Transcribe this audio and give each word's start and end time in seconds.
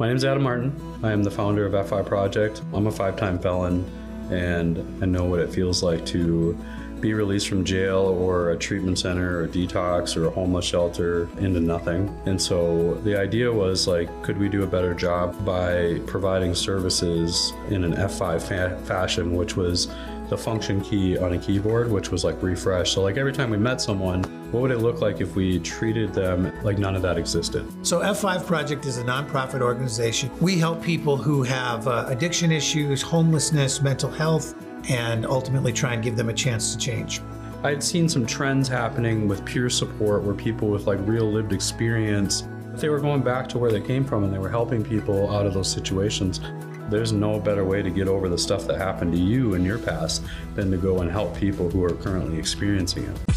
My 0.00 0.06
name 0.06 0.16
is 0.16 0.24
Adam 0.24 0.44
Martin. 0.44 0.72
I 1.02 1.12
am 1.12 1.22
the 1.22 1.30
founder 1.30 1.66
of 1.66 1.74
F5 1.74 2.06
Project. 2.06 2.62
I'm 2.72 2.86
a 2.86 2.90
five 2.90 3.16
time 3.16 3.38
felon 3.38 3.84
and 4.30 4.78
I 5.02 5.04
know 5.04 5.26
what 5.26 5.40
it 5.40 5.52
feels 5.52 5.82
like 5.82 6.06
to 6.06 6.56
be 7.00 7.12
released 7.12 7.48
from 7.48 7.66
jail 7.66 7.98
or 7.98 8.52
a 8.52 8.56
treatment 8.56 8.98
center 8.98 9.42
or 9.42 9.46
detox 9.46 10.16
or 10.16 10.24
a 10.24 10.30
homeless 10.30 10.64
shelter 10.64 11.28
into 11.36 11.60
nothing. 11.60 12.18
And 12.24 12.40
so 12.40 12.94
the 13.04 13.14
idea 13.14 13.52
was 13.52 13.86
like, 13.86 14.08
could 14.22 14.38
we 14.38 14.48
do 14.48 14.62
a 14.62 14.66
better 14.66 14.94
job 14.94 15.44
by 15.44 16.00
providing 16.06 16.54
services 16.54 17.52
in 17.68 17.84
an 17.84 17.92
F5 17.92 18.40
fa- 18.40 18.80
fashion, 18.86 19.34
which 19.34 19.54
was 19.54 19.88
the 20.30 20.38
function 20.38 20.80
key 20.80 21.18
on 21.18 21.34
a 21.34 21.38
keyboard, 21.38 21.92
which 21.92 22.10
was 22.10 22.24
like 22.24 22.42
refresh. 22.42 22.94
So 22.94 23.02
like 23.02 23.18
every 23.18 23.34
time 23.34 23.50
we 23.50 23.58
met 23.58 23.82
someone, 23.82 24.24
what 24.52 24.62
would 24.62 24.70
it 24.72 24.78
look 24.78 25.00
like 25.00 25.20
if 25.20 25.36
we 25.36 25.60
treated 25.60 26.12
them 26.12 26.52
like 26.64 26.78
none 26.78 26.96
of 26.96 27.02
that 27.02 27.16
existed? 27.16 27.64
So 27.86 28.00
F5 28.00 28.46
Project 28.46 28.84
is 28.84 28.98
a 28.98 29.04
nonprofit 29.04 29.60
organization. 29.60 30.30
We 30.40 30.58
help 30.58 30.82
people 30.82 31.16
who 31.16 31.44
have 31.44 31.86
uh, 31.86 32.06
addiction 32.08 32.50
issues, 32.50 33.00
homelessness, 33.00 33.80
mental 33.80 34.10
health, 34.10 34.54
and 34.88 35.24
ultimately 35.24 35.72
try 35.72 35.94
and 35.94 36.02
give 36.02 36.16
them 36.16 36.30
a 36.30 36.34
chance 36.34 36.74
to 36.74 36.78
change. 36.78 37.20
I 37.62 37.70
had 37.70 37.82
seen 37.82 38.08
some 38.08 38.26
trends 38.26 38.66
happening 38.66 39.28
with 39.28 39.44
peer 39.44 39.70
support 39.70 40.22
where 40.22 40.34
people 40.34 40.68
with 40.68 40.86
like 40.86 40.98
real 41.02 41.30
lived 41.30 41.52
experience, 41.52 42.44
they 42.74 42.88
were 42.88 43.00
going 43.00 43.22
back 43.22 43.48
to 43.50 43.58
where 43.58 43.70
they 43.70 43.80
came 43.80 44.04
from 44.04 44.24
and 44.24 44.32
they 44.32 44.38
were 44.38 44.48
helping 44.48 44.82
people 44.82 45.30
out 45.30 45.46
of 45.46 45.54
those 45.54 45.70
situations. 45.70 46.40
There's 46.88 47.12
no 47.12 47.38
better 47.38 47.64
way 47.64 47.82
to 47.82 47.90
get 47.90 48.08
over 48.08 48.28
the 48.28 48.38
stuff 48.38 48.66
that 48.66 48.78
happened 48.78 49.12
to 49.12 49.18
you 49.18 49.54
in 49.54 49.64
your 49.64 49.78
past 49.78 50.24
than 50.54 50.70
to 50.72 50.76
go 50.76 51.02
and 51.02 51.10
help 51.10 51.36
people 51.36 51.70
who 51.70 51.84
are 51.84 51.94
currently 51.94 52.38
experiencing 52.38 53.04
it. 53.04 53.34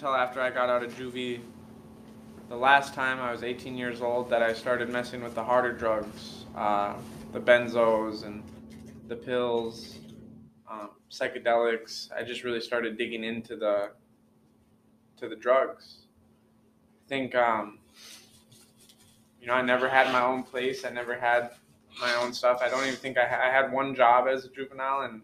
Until 0.00 0.14
after 0.14 0.40
I 0.40 0.48
got 0.48 0.70
out 0.70 0.82
of 0.82 0.94
juvie 0.94 1.40
the 2.48 2.56
last 2.56 2.94
time 2.94 3.20
I 3.20 3.30
was 3.32 3.42
18 3.42 3.76
years 3.76 4.00
old 4.00 4.30
that 4.30 4.42
I 4.42 4.54
started 4.54 4.88
messing 4.88 5.22
with 5.22 5.34
the 5.34 5.44
harder 5.44 5.74
drugs, 5.74 6.46
uh, 6.56 6.94
the 7.34 7.38
benzos 7.38 8.24
and 8.24 8.42
the 9.08 9.16
pills, 9.16 9.98
um, 10.70 10.92
psychedelics. 11.10 12.10
I 12.16 12.22
just 12.22 12.44
really 12.44 12.62
started 12.62 12.96
digging 12.96 13.24
into 13.24 13.56
the 13.56 13.90
to 15.18 15.28
the 15.28 15.36
drugs 15.36 16.06
I 17.04 17.08
think, 17.10 17.34
um, 17.34 17.78
you 19.38 19.48
know, 19.48 19.52
I 19.52 19.60
never 19.60 19.86
had 19.86 20.10
my 20.14 20.22
own 20.22 20.44
place. 20.44 20.86
I 20.86 20.88
never 20.88 21.14
had 21.14 21.50
my 22.00 22.14
own 22.14 22.32
stuff. 22.32 22.60
I 22.62 22.70
don't 22.70 22.84
even 22.84 22.96
think 22.96 23.18
I, 23.18 23.26
ha- 23.26 23.42
I 23.44 23.50
had 23.50 23.70
one 23.70 23.94
job 23.94 24.28
as 24.28 24.46
a 24.46 24.48
juvenile, 24.48 25.02
and, 25.02 25.20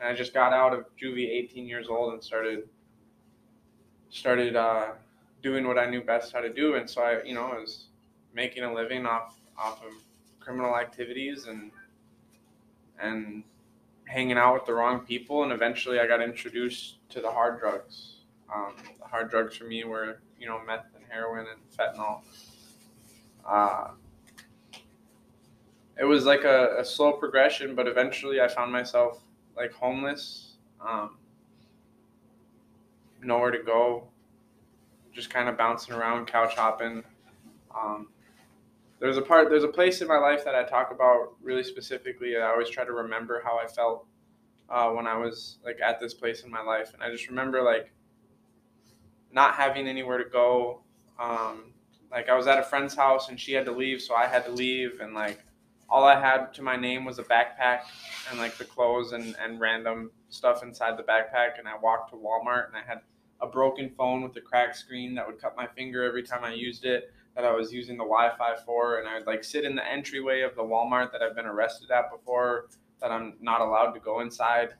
and 0.00 0.08
I 0.08 0.14
just 0.14 0.32
got 0.32 0.54
out 0.54 0.72
of 0.72 0.86
juvie 0.96 1.28
18 1.28 1.66
years 1.66 1.88
old 1.90 2.14
and 2.14 2.24
started 2.24 2.70
started 4.10 4.56
uh, 4.56 4.92
doing 5.42 5.66
what 5.66 5.78
I 5.78 5.88
knew 5.88 6.02
best 6.02 6.32
how 6.32 6.40
to 6.40 6.52
do. 6.52 6.74
And 6.74 6.88
so 6.88 7.02
I, 7.02 7.22
you 7.22 7.34
know, 7.34 7.44
I 7.44 7.58
was 7.58 7.86
making 8.34 8.64
a 8.64 8.72
living 8.72 9.06
off 9.06 9.36
off 9.56 9.82
of 9.84 9.92
criminal 10.40 10.76
activities 10.76 11.46
and 11.46 11.70
and 13.00 13.44
hanging 14.06 14.38
out 14.38 14.54
with 14.54 14.66
the 14.66 14.74
wrong 14.74 15.00
people. 15.00 15.42
And 15.42 15.52
eventually, 15.52 16.00
I 16.00 16.06
got 16.06 16.22
introduced 16.22 16.96
to 17.10 17.20
the 17.20 17.30
hard 17.30 17.60
drugs. 17.60 18.16
Um, 18.52 18.74
the 18.98 19.06
hard 19.06 19.30
drugs 19.30 19.56
for 19.56 19.64
me 19.64 19.84
were, 19.84 20.20
you 20.40 20.46
know, 20.46 20.60
meth 20.66 20.86
and 20.94 21.04
heroin 21.08 21.46
and 21.46 21.60
fentanyl. 21.76 22.22
Uh, 23.46 23.90
it 25.98 26.04
was 26.04 26.24
like 26.24 26.44
a, 26.44 26.76
a, 26.78 26.84
slow 26.84 27.12
progression, 27.12 27.74
but 27.74 27.88
eventually 27.88 28.40
I 28.40 28.48
found 28.48 28.70
myself 28.70 29.20
like 29.56 29.72
homeless, 29.72 30.56
um, 30.86 31.16
nowhere 33.22 33.50
to 33.50 33.62
go, 33.62 34.08
just 35.12 35.30
kind 35.30 35.48
of 35.48 35.56
bouncing 35.56 35.94
around, 35.94 36.26
couch 36.26 36.54
hopping. 36.54 37.02
Um, 37.76 38.08
there's 39.00 39.16
a 39.16 39.22
part, 39.22 39.48
there's 39.50 39.64
a 39.64 39.68
place 39.68 40.00
in 40.00 40.08
my 40.08 40.18
life 40.18 40.44
that 40.44 40.54
I 40.54 40.64
talk 40.64 40.90
about 40.90 41.34
really 41.42 41.62
specifically. 41.62 42.36
I 42.36 42.48
always 42.50 42.68
try 42.68 42.84
to 42.84 42.92
remember 42.92 43.42
how 43.44 43.58
I 43.58 43.66
felt 43.66 44.06
uh, 44.68 44.90
when 44.90 45.06
I 45.06 45.16
was 45.16 45.58
like 45.64 45.78
at 45.84 46.00
this 46.00 46.14
place 46.14 46.42
in 46.42 46.50
my 46.50 46.62
life, 46.62 46.92
and 46.94 47.02
I 47.02 47.10
just 47.10 47.28
remember 47.28 47.62
like 47.62 47.92
not 49.32 49.54
having 49.54 49.86
anywhere 49.88 50.18
to 50.18 50.28
go, 50.28 50.82
um, 51.18 51.72
like 52.10 52.28
I 52.28 52.36
was 52.36 52.46
at 52.46 52.58
a 52.58 52.62
friend's 52.62 52.94
house 52.94 53.28
and 53.28 53.38
she 53.38 53.52
had 53.52 53.64
to 53.66 53.72
leave, 53.72 54.00
so 54.00 54.14
I 54.14 54.26
had 54.26 54.44
to 54.46 54.50
leave, 54.50 55.00
and 55.00 55.14
like 55.14 55.44
all 55.90 56.04
I 56.04 56.20
had 56.20 56.52
to 56.54 56.62
my 56.62 56.76
name 56.76 57.04
was 57.04 57.18
a 57.18 57.24
backpack 57.24 57.80
and 58.30 58.38
like 58.38 58.56
the 58.58 58.64
clothes 58.64 59.12
and, 59.12 59.34
and 59.42 59.58
random 59.58 60.10
stuff 60.28 60.62
inside 60.62 60.98
the 60.98 61.02
backpack. 61.02 61.58
And 61.58 61.66
I 61.66 61.76
walked 61.78 62.10
to 62.10 62.16
Walmart 62.16 62.68
and 62.68 62.76
I 62.76 62.82
had 62.86 63.00
a 63.40 63.46
broken 63.46 63.90
phone 63.96 64.22
with 64.22 64.36
a 64.36 64.40
cracked 64.40 64.76
screen 64.76 65.14
that 65.14 65.26
would 65.26 65.40
cut 65.40 65.56
my 65.56 65.66
finger 65.66 66.04
every 66.04 66.22
time 66.22 66.44
I 66.44 66.52
used 66.52 66.84
it 66.84 67.12
that 67.34 67.44
I 67.44 67.52
was 67.52 67.72
using 67.72 67.96
the 67.96 68.04
Wi-Fi 68.04 68.56
for. 68.66 68.98
And 68.98 69.08
I'd 69.08 69.26
like 69.26 69.42
sit 69.44 69.64
in 69.64 69.76
the 69.76 69.86
entryway 69.86 70.42
of 70.42 70.54
the 70.56 70.62
Walmart 70.62 71.12
that 71.12 71.22
I've 71.22 71.34
been 71.34 71.46
arrested 71.46 71.90
at 71.90 72.10
before 72.10 72.66
that 73.00 73.10
I'm 73.10 73.34
not 73.40 73.60
allowed 73.60 73.92
to 73.92 74.00
go 74.00 74.20
inside. 74.20 74.74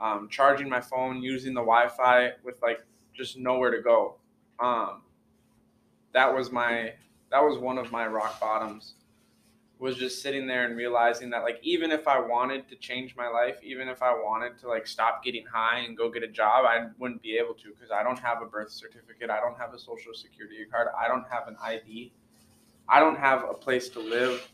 Um, 0.00 0.28
charging 0.30 0.68
my 0.68 0.80
phone 0.80 1.22
using 1.22 1.54
the 1.54 1.60
Wi-Fi 1.60 2.32
with 2.42 2.60
like 2.62 2.80
just 3.14 3.36
nowhere 3.36 3.70
to 3.70 3.82
go. 3.82 4.16
Um, 4.58 5.02
that 6.12 6.34
was 6.34 6.50
my 6.50 6.94
that 7.30 7.44
was 7.44 7.58
one 7.58 7.78
of 7.78 7.92
my 7.92 8.06
rock 8.06 8.40
bottoms 8.40 8.94
was 9.78 9.96
just 9.96 10.22
sitting 10.22 10.46
there 10.46 10.64
and 10.64 10.76
realizing 10.76 11.30
that 11.30 11.42
like 11.42 11.60
even 11.62 11.92
if 11.92 12.08
I 12.08 12.18
wanted 12.18 12.68
to 12.68 12.76
change 12.76 13.14
my 13.16 13.28
life, 13.28 13.58
even 13.62 13.88
if 13.88 14.02
I 14.02 14.12
wanted 14.12 14.58
to 14.60 14.68
like 14.68 14.86
stop 14.86 15.22
getting 15.22 15.44
high 15.46 15.80
and 15.80 15.96
go 15.96 16.10
get 16.10 16.22
a 16.22 16.28
job, 16.28 16.64
I 16.64 16.88
wouldn't 16.98 17.22
be 17.22 17.36
able 17.36 17.54
to 17.54 17.70
because 17.70 17.90
I 17.90 18.02
don't 18.02 18.18
have 18.18 18.42
a 18.42 18.46
birth 18.46 18.70
certificate, 18.70 19.30
I 19.30 19.40
don't 19.40 19.56
have 19.58 19.72
a 19.74 19.78
social 19.78 20.14
security 20.14 20.64
card, 20.70 20.88
I 20.98 21.06
don't 21.06 21.24
have 21.30 21.46
an 21.48 21.56
ID, 21.62 22.12
I 22.88 23.00
don't 23.00 23.18
have 23.18 23.44
a 23.48 23.54
place 23.54 23.88
to 23.90 24.00
live. 24.00 24.50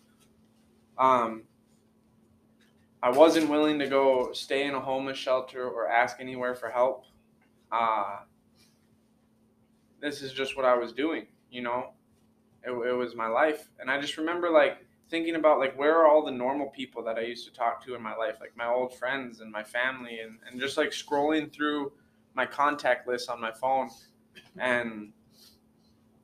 Um, 0.98 1.42
I 3.02 3.10
wasn't 3.10 3.50
willing 3.50 3.78
to 3.80 3.86
go 3.86 4.32
stay 4.32 4.66
in 4.66 4.74
a 4.74 4.80
homeless 4.80 5.18
shelter 5.18 5.68
or 5.68 5.88
ask 5.88 6.18
anywhere 6.20 6.54
for 6.54 6.70
help. 6.70 7.04
Uh, 7.72 8.18
this 10.00 10.22
is 10.22 10.32
just 10.32 10.56
what 10.56 10.64
I 10.64 10.76
was 10.76 10.92
doing 10.92 11.26
you 11.54 11.62
know 11.62 11.90
it, 12.64 12.72
it 12.72 12.92
was 12.92 13.14
my 13.14 13.28
life 13.28 13.68
and 13.78 13.90
i 13.90 13.98
just 13.98 14.18
remember 14.18 14.50
like 14.50 14.83
thinking 15.08 15.36
about 15.36 15.58
like 15.58 15.76
where 15.78 15.96
are 15.98 16.06
all 16.06 16.24
the 16.24 16.30
normal 16.30 16.68
people 16.68 17.02
that 17.02 17.16
i 17.16 17.20
used 17.20 17.46
to 17.46 17.52
talk 17.52 17.84
to 17.84 17.94
in 17.94 18.02
my 18.02 18.14
life 18.14 18.36
like 18.40 18.56
my 18.56 18.66
old 18.66 18.94
friends 18.96 19.40
and 19.40 19.50
my 19.50 19.62
family 19.62 20.20
and, 20.20 20.38
and 20.50 20.60
just 20.60 20.76
like 20.76 20.90
scrolling 20.90 21.52
through 21.52 21.92
my 22.34 22.46
contact 22.46 23.06
list 23.06 23.28
on 23.28 23.40
my 23.40 23.52
phone 23.52 23.88
and 24.58 25.12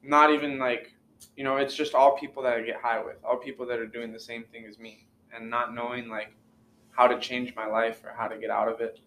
not 0.02 0.32
even 0.32 0.58
like 0.58 0.94
you 1.36 1.44
know 1.44 1.56
it's 1.56 1.74
just 1.74 1.94
all 1.94 2.16
people 2.16 2.42
that 2.42 2.54
i 2.54 2.62
get 2.62 2.76
high 2.76 3.02
with 3.02 3.16
all 3.24 3.36
people 3.36 3.66
that 3.66 3.78
are 3.78 3.86
doing 3.86 4.12
the 4.12 4.20
same 4.20 4.44
thing 4.44 4.64
as 4.66 4.78
me 4.78 5.06
and 5.34 5.48
not 5.48 5.74
knowing 5.74 6.08
like 6.08 6.32
how 6.90 7.06
to 7.06 7.18
change 7.18 7.54
my 7.54 7.66
life 7.66 8.02
or 8.04 8.12
how 8.16 8.28
to 8.28 8.36
get 8.36 8.50
out 8.50 8.68
of 8.68 8.80
it. 8.80 9.00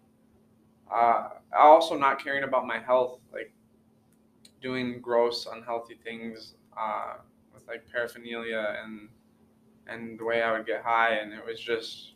Uh, 0.92 1.28
also 1.56 1.96
not 1.96 2.22
caring 2.22 2.44
about 2.44 2.66
my 2.66 2.78
health 2.78 3.20
like 3.32 3.52
doing 4.60 5.00
gross, 5.00 5.46
unhealthy 5.50 5.94
things 6.02 6.54
uh, 6.76 7.14
with 7.52 7.66
like 7.68 7.84
paraphernalia 7.90 8.76
and 8.82 9.08
and 9.86 10.18
the 10.18 10.24
way 10.24 10.42
I 10.42 10.52
would 10.52 10.66
get 10.66 10.82
high, 10.82 11.14
and 11.14 11.32
it 11.32 11.44
was 11.44 11.60
just, 11.60 12.12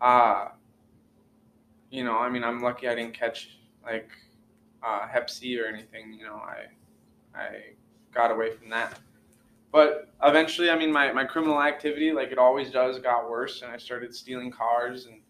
uh, 0.00 0.48
you 1.90 2.04
know, 2.04 2.18
I 2.18 2.28
mean, 2.28 2.44
I'm 2.44 2.60
lucky 2.60 2.88
I 2.88 2.94
didn't 2.94 3.14
catch 3.14 3.58
like 3.84 4.10
uh, 4.82 5.06
Hep 5.06 5.30
C 5.30 5.58
or 5.60 5.66
anything. 5.66 6.12
You 6.12 6.24
know, 6.24 6.36
I 6.36 7.38
I 7.38 7.48
got 8.12 8.30
away 8.30 8.52
from 8.52 8.70
that. 8.70 8.98
But 9.72 10.08
eventually, 10.22 10.68
I 10.70 10.76
mean, 10.76 10.90
my, 10.90 11.12
my 11.12 11.24
criminal 11.24 11.62
activity, 11.62 12.10
like 12.12 12.32
it 12.32 12.38
always 12.38 12.70
does, 12.72 12.98
got 12.98 13.30
worse, 13.30 13.62
and 13.62 13.70
I 13.70 13.76
started 13.76 14.14
stealing 14.14 14.50
cars 14.50 15.06
and 15.06 15.20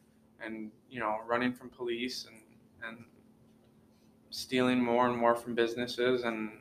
and 0.43 0.71
you 0.89 1.01
know 1.01 1.19
running 1.27 1.53
from 1.53 1.69
police 1.69 2.27
and 2.27 2.41
and 2.89 3.05
stealing 4.31 4.83
more 4.83 5.07
and 5.07 5.17
more 5.17 5.35
from 5.35 5.55
businesses, 5.55 6.23
and 6.23 6.53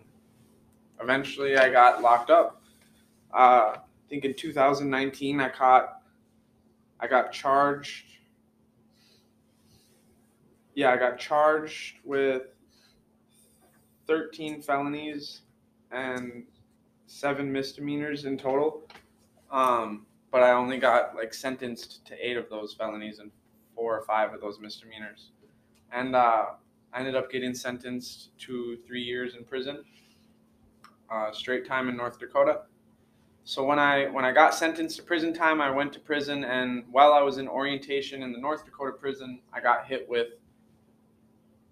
eventually 1.01 1.57
I 1.57 1.69
got 1.69 2.01
locked 2.01 2.29
up. 2.29 2.61
Uh, 3.33 3.77
think 4.09 4.25
in 4.25 4.33
2019 4.33 5.39
I 5.39 5.49
caught, 5.49 6.01
I 6.99 7.07
got 7.07 7.31
charged. 7.31 8.05
Yeah, 10.73 10.91
I 10.91 10.97
got 10.97 11.19
charged 11.19 11.97
with 12.03 12.43
13 14.07 14.61
felonies 14.61 15.41
and 15.91 16.43
seven 17.05 17.51
misdemeanors 17.51 18.25
in 18.25 18.37
total. 18.37 18.83
Um, 19.51 20.05
but 20.31 20.43
I 20.43 20.51
only 20.51 20.77
got 20.77 21.15
like 21.15 21.33
sentenced 21.33 22.05
to 22.07 22.15
eight 22.19 22.37
of 22.37 22.49
those 22.49 22.73
felonies 22.73 23.19
and 23.19 23.31
four 23.75 23.97
or 23.97 24.03
five 24.03 24.33
of 24.33 24.41
those 24.41 24.59
misdemeanors. 24.59 25.31
And 25.91 26.15
uh, 26.15 26.45
I 26.93 26.99
ended 26.99 27.15
up 27.15 27.31
getting 27.31 27.53
sentenced 27.53 28.37
to 28.39 28.77
three 28.85 29.01
years 29.01 29.35
in 29.35 29.43
prison, 29.43 29.83
uh, 31.11 31.31
straight 31.31 31.67
time 31.67 31.89
in 31.89 31.97
North 31.97 32.19
Dakota. 32.19 32.61
So 33.49 33.63
when 33.63 33.79
I 33.79 34.05
when 34.05 34.25
I 34.25 34.31
got 34.31 34.53
sentenced 34.53 34.97
to 34.97 35.01
prison 35.01 35.33
time, 35.33 35.59
I 35.59 35.71
went 35.71 35.91
to 35.93 35.99
prison, 35.99 36.43
and 36.43 36.83
while 36.91 37.13
I 37.13 37.23
was 37.23 37.39
in 37.39 37.47
orientation 37.47 38.21
in 38.21 38.31
the 38.31 38.37
North 38.37 38.63
Dakota 38.63 38.91
prison, 38.91 39.41
I 39.51 39.59
got 39.59 39.87
hit 39.87 40.07
with 40.07 40.33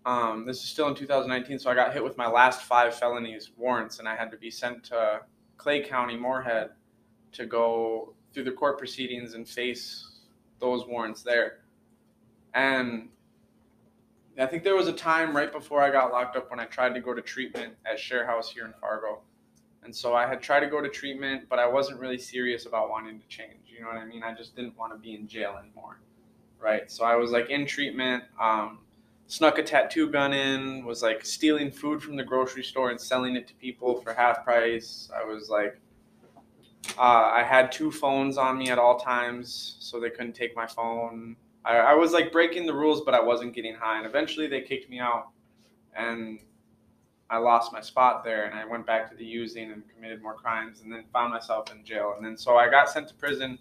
Um, 0.03 0.43
this 0.47 0.57
is 0.63 0.69
still 0.69 0.87
in 0.87 0.95
2019, 0.95 1.59
so 1.59 1.69
I 1.69 1.75
got 1.75 1.93
hit 1.93 2.03
with 2.03 2.17
my 2.17 2.27
last 2.27 2.63
five 2.63 2.95
felonies 2.95 3.51
warrants, 3.55 3.99
and 3.99 4.09
I 4.09 4.15
had 4.15 4.31
to 4.31 4.37
be 4.37 4.49
sent 4.49 4.85
to 4.85 5.21
Clay 5.57 5.83
County, 5.83 6.17
Moorhead, 6.17 6.71
to 7.33 7.45
go 7.45 8.15
through 8.33 8.45
the 8.45 8.53
court 8.53 8.79
proceedings 8.79 9.35
and 9.35 9.47
face 9.47 10.21
those 10.59 10.87
warrants 10.87 11.21
there. 11.21 11.59
And 12.55 13.09
I 14.39 14.47
think 14.47 14.63
there 14.63 14.75
was 14.75 14.87
a 14.87 14.93
time 14.93 15.37
right 15.37 15.51
before 15.51 15.83
I 15.83 15.91
got 15.91 16.11
locked 16.11 16.35
up 16.37 16.49
when 16.49 16.59
I 16.59 16.65
tried 16.65 16.95
to 16.95 17.01
go 17.01 17.13
to 17.13 17.21
treatment 17.21 17.75
at 17.85 17.99
Share 17.99 18.25
House 18.25 18.49
here 18.49 18.65
in 18.65 18.73
Fargo. 18.81 19.21
And 19.87 19.95
so 19.95 20.13
I 20.13 20.27
had 20.27 20.41
tried 20.41 20.59
to 20.59 20.67
go 20.67 20.81
to 20.81 20.89
treatment, 20.89 21.43
but 21.49 21.59
I 21.59 21.65
wasn't 21.65 22.01
really 22.01 22.17
serious 22.17 22.65
about 22.65 22.89
wanting 22.89 23.21
to 23.21 23.27
change. 23.27 23.61
You 23.73 23.79
know 23.79 23.87
what 23.87 23.95
I 23.95 24.03
mean? 24.03 24.21
I 24.21 24.33
just 24.33 24.53
didn't 24.53 24.77
want 24.77 24.91
to 24.91 24.99
be 24.99 25.15
in 25.15 25.29
jail 25.29 25.55
anymore. 25.57 26.01
Right. 26.59 26.91
So 26.91 27.05
I 27.05 27.15
was 27.15 27.31
like 27.31 27.49
in 27.49 27.65
treatment, 27.65 28.25
um, 28.37 28.79
snuck 29.27 29.59
a 29.59 29.63
tattoo 29.63 30.09
gun 30.09 30.33
in, 30.33 30.83
was 30.83 31.01
like 31.03 31.25
stealing 31.25 31.71
food 31.71 32.03
from 32.03 32.17
the 32.17 32.23
grocery 32.23 32.65
store 32.65 32.89
and 32.89 32.99
selling 32.99 33.37
it 33.37 33.47
to 33.47 33.53
people 33.53 34.01
for 34.01 34.13
half 34.13 34.43
price. 34.43 35.09
I 35.15 35.23
was 35.23 35.49
like, 35.49 35.79
uh, 36.97 37.31
I 37.33 37.43
had 37.43 37.71
two 37.71 37.89
phones 37.89 38.37
on 38.37 38.57
me 38.57 38.69
at 38.69 38.77
all 38.77 38.99
times, 38.99 39.77
so 39.79 40.01
they 40.01 40.09
couldn't 40.09 40.33
take 40.33 40.53
my 40.53 40.67
phone. 40.67 41.37
I, 41.63 41.77
I 41.77 41.93
was 41.93 42.11
like 42.11 42.33
breaking 42.33 42.65
the 42.65 42.73
rules, 42.73 43.05
but 43.05 43.13
I 43.13 43.23
wasn't 43.23 43.53
getting 43.53 43.75
high. 43.75 43.99
And 43.99 44.05
eventually 44.05 44.47
they 44.47 44.59
kicked 44.59 44.89
me 44.89 44.99
out. 44.99 45.29
And 45.95 46.39
I 47.29 47.37
lost 47.37 47.73
my 47.73 47.81
spot 47.81 48.23
there 48.23 48.45
and 48.45 48.57
I 48.57 48.65
went 48.65 48.85
back 48.85 49.09
to 49.09 49.15
the 49.15 49.25
using 49.25 49.71
and 49.71 49.83
committed 49.93 50.21
more 50.21 50.33
crimes 50.33 50.81
and 50.81 50.91
then 50.91 51.03
found 51.11 51.33
myself 51.33 51.71
in 51.71 51.83
jail. 51.83 52.13
And 52.15 52.25
then 52.25 52.37
so 52.37 52.55
I 52.55 52.69
got 52.69 52.89
sent 52.89 53.09
to 53.09 53.13
prison, 53.15 53.59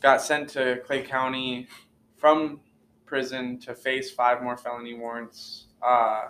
got 0.00 0.20
sent 0.20 0.48
to 0.50 0.80
Clay 0.84 1.02
County 1.02 1.68
from 2.16 2.60
prison 3.06 3.58
to 3.60 3.74
face 3.74 4.10
five 4.10 4.42
more 4.42 4.56
felony 4.56 4.94
warrants, 4.94 5.66
uh, 5.82 6.28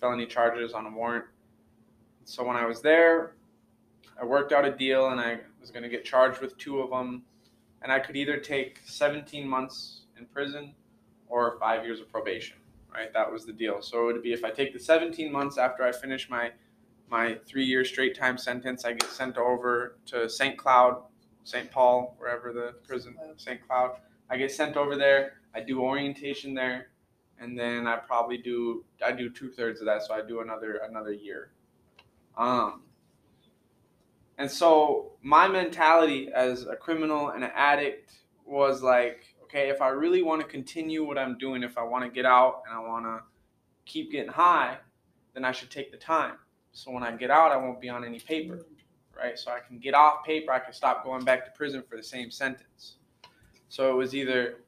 felony 0.00 0.26
charges 0.26 0.72
on 0.72 0.86
a 0.86 0.90
warrant. 0.90 1.26
So 2.24 2.44
when 2.44 2.56
I 2.56 2.66
was 2.66 2.80
there, 2.80 3.34
I 4.20 4.24
worked 4.24 4.52
out 4.52 4.64
a 4.64 4.70
deal 4.70 5.08
and 5.10 5.20
I 5.20 5.38
was 5.60 5.70
going 5.70 5.84
to 5.84 5.88
get 5.88 6.04
charged 6.04 6.40
with 6.40 6.58
two 6.58 6.80
of 6.80 6.90
them. 6.90 7.22
And 7.82 7.90
I 7.90 7.98
could 7.98 8.16
either 8.16 8.36
take 8.36 8.80
17 8.84 9.48
months 9.48 10.02
in 10.18 10.26
prison 10.26 10.74
or 11.28 11.56
five 11.58 11.84
years 11.84 12.00
of 12.00 12.10
probation 12.10 12.59
right? 12.92 13.12
That 13.12 13.30
was 13.30 13.46
the 13.46 13.52
deal. 13.52 13.82
So 13.82 14.08
it 14.08 14.12
would 14.12 14.22
be 14.22 14.32
if 14.32 14.44
I 14.44 14.50
take 14.50 14.72
the 14.72 14.78
17 14.78 15.30
months 15.30 15.58
after 15.58 15.82
I 15.82 15.92
finish 15.92 16.28
my 16.28 16.52
my 17.10 17.36
three 17.44 17.64
year 17.64 17.84
straight 17.84 18.16
time 18.16 18.38
sentence, 18.38 18.84
I 18.84 18.92
get 18.92 19.10
sent 19.10 19.36
over 19.36 19.96
to 20.06 20.28
St. 20.28 20.56
Cloud, 20.56 21.02
St. 21.42 21.70
Paul, 21.70 22.14
wherever 22.18 22.52
the 22.52 22.74
prison, 22.86 23.16
St. 23.36 23.66
Cloud. 23.66 23.96
I 24.28 24.36
get 24.36 24.52
sent 24.52 24.76
over 24.76 24.96
there. 24.96 25.40
I 25.52 25.60
do 25.60 25.80
orientation 25.80 26.54
there, 26.54 26.90
and 27.40 27.58
then 27.58 27.88
I 27.88 27.96
probably 27.96 28.38
do 28.38 28.84
I 29.04 29.12
do 29.12 29.28
two 29.28 29.50
thirds 29.50 29.80
of 29.80 29.86
that, 29.86 30.02
so 30.04 30.14
I 30.14 30.22
do 30.22 30.40
another 30.40 30.80
another 30.88 31.12
year. 31.12 31.50
Um, 32.36 32.82
and 34.38 34.50
so 34.50 35.12
my 35.20 35.48
mentality 35.48 36.30
as 36.34 36.64
a 36.66 36.76
criminal 36.76 37.30
and 37.30 37.44
an 37.44 37.50
addict 37.54 38.12
was 38.46 38.82
like, 38.82 39.34
okay, 39.50 39.68
if 39.68 39.82
I 39.82 39.88
really 39.88 40.22
want 40.22 40.40
to 40.40 40.46
continue 40.46 41.04
what 41.04 41.18
I'm 41.18 41.36
doing, 41.36 41.62
if 41.62 41.76
I 41.76 41.82
want 41.82 42.04
to 42.04 42.10
get 42.10 42.24
out 42.24 42.62
and 42.66 42.76
I 42.76 42.80
want 42.86 43.04
to 43.04 43.20
keep 43.84 44.12
getting 44.12 44.30
high, 44.30 44.78
then 45.34 45.44
I 45.44 45.52
should 45.52 45.70
take 45.70 45.90
the 45.90 45.98
time. 45.98 46.36
So 46.72 46.92
when 46.92 47.02
I 47.02 47.16
get 47.16 47.30
out, 47.30 47.50
I 47.50 47.56
won't 47.56 47.80
be 47.80 47.88
on 47.88 48.04
any 48.04 48.20
paper, 48.20 48.64
right? 49.16 49.36
So 49.36 49.50
I 49.50 49.58
can 49.58 49.78
get 49.78 49.94
off 49.94 50.24
paper, 50.24 50.52
I 50.52 50.60
can 50.60 50.72
stop 50.72 51.04
going 51.04 51.24
back 51.24 51.44
to 51.44 51.50
prison 51.50 51.82
for 51.88 51.96
the 51.96 52.02
same 52.02 52.30
sentence. 52.30 52.96
So 53.68 53.90
it 53.90 53.96
was 53.96 54.14
either 54.14 54.58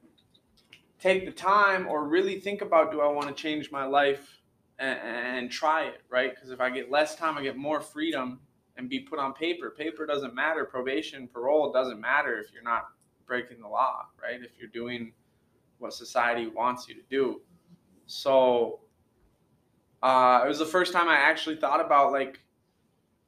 take 0.98 1.26
the 1.26 1.32
time 1.32 1.86
or 1.86 2.08
really 2.08 2.40
think 2.40 2.60
about 2.60 2.90
do 2.90 3.00
I 3.00 3.08
want 3.08 3.28
to 3.28 3.34
change 3.34 3.70
my 3.70 3.84
life 3.84 4.40
and, 4.80 4.98
and 4.98 5.50
try 5.50 5.84
it, 5.84 6.02
right? 6.10 6.34
Because 6.34 6.50
if 6.50 6.60
I 6.60 6.70
get 6.70 6.90
less 6.90 7.14
time, 7.14 7.38
I 7.38 7.42
get 7.42 7.56
more 7.56 7.80
freedom 7.80 8.40
and 8.76 8.88
be 8.88 8.98
put 8.98 9.20
on 9.20 9.32
paper. 9.32 9.70
Paper 9.70 10.06
doesn't 10.06 10.34
matter. 10.34 10.64
Probation, 10.64 11.28
parole 11.28 11.72
doesn't 11.72 12.00
matter 12.00 12.38
if 12.38 12.52
you're 12.52 12.64
not 12.64 12.88
breaking 13.26 13.60
the 13.60 13.68
law, 13.68 14.06
right? 14.20 14.40
If 14.42 14.58
you're 14.58 14.68
doing 14.68 15.12
what 15.78 15.92
society 15.92 16.46
wants 16.46 16.88
you 16.88 16.94
to 16.94 17.02
do. 17.10 17.40
So 18.06 18.80
uh, 20.02 20.42
it 20.44 20.48
was 20.48 20.58
the 20.58 20.66
first 20.66 20.92
time 20.92 21.08
I 21.08 21.16
actually 21.16 21.56
thought 21.56 21.84
about 21.84 22.12
like, 22.12 22.40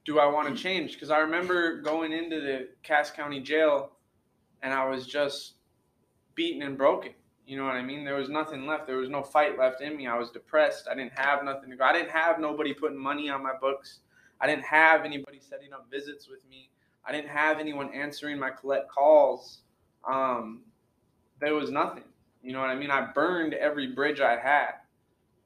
do 0.05 0.19
I 0.19 0.27
want 0.27 0.55
to 0.55 0.63
change? 0.63 0.93
Because 0.93 1.11
I 1.11 1.19
remember 1.19 1.81
going 1.81 2.13
into 2.13 2.41
the 2.41 2.69
Cass 2.83 3.11
County 3.11 3.41
Jail, 3.41 3.93
and 4.63 4.73
I 4.73 4.87
was 4.89 5.07
just 5.07 5.55
beaten 6.35 6.63
and 6.63 6.77
broken. 6.77 7.13
You 7.47 7.59
know 7.59 7.65
what 7.65 7.75
I 7.75 7.83
mean? 7.83 8.05
There 8.05 8.15
was 8.15 8.29
nothing 8.29 8.67
left. 8.67 8.87
There 8.87 8.97
was 8.97 9.11
no 9.11 9.23
fight 9.23 9.59
left 9.59 9.83
in 9.83 9.97
me. 9.97 10.07
I 10.07 10.17
was 10.17 10.31
depressed. 10.31 10.89
I 10.91 10.95
didn't 10.95 11.13
have 11.15 11.45
nothing 11.45 11.71
to 11.71 11.77
go. 11.77 11.85
I 11.85 11.93
didn't 11.93 12.11
have 12.11 12.39
nobody 12.39 12.73
putting 12.73 12.99
money 12.99 13.29
on 13.29 13.43
my 13.43 13.53
books. 13.61 14.01
I 14.41 14.47
didn't 14.47 14.65
have 14.65 15.05
anybody 15.05 15.41
setting 15.41 15.73
up 15.73 15.87
visits 15.91 16.29
with 16.29 16.41
me. 16.49 16.71
I 17.07 17.13
didn't 17.13 17.29
have 17.29 17.59
anyone 17.59 17.93
answering 17.93 18.39
my 18.39 18.51
collect 18.51 18.91
calls 18.91 19.61
um, 20.11 20.63
there 21.41 21.55
was 21.55 21.71
nothing. 21.71 22.05
You 22.43 22.53
know 22.53 22.61
what 22.61 22.71
I 22.71 22.75
mean? 22.75 22.91
I 22.91 23.13
burned 23.13 23.55
every 23.55 23.89
bridge 23.89 24.21
I 24.21 24.37
had, 24.37 24.73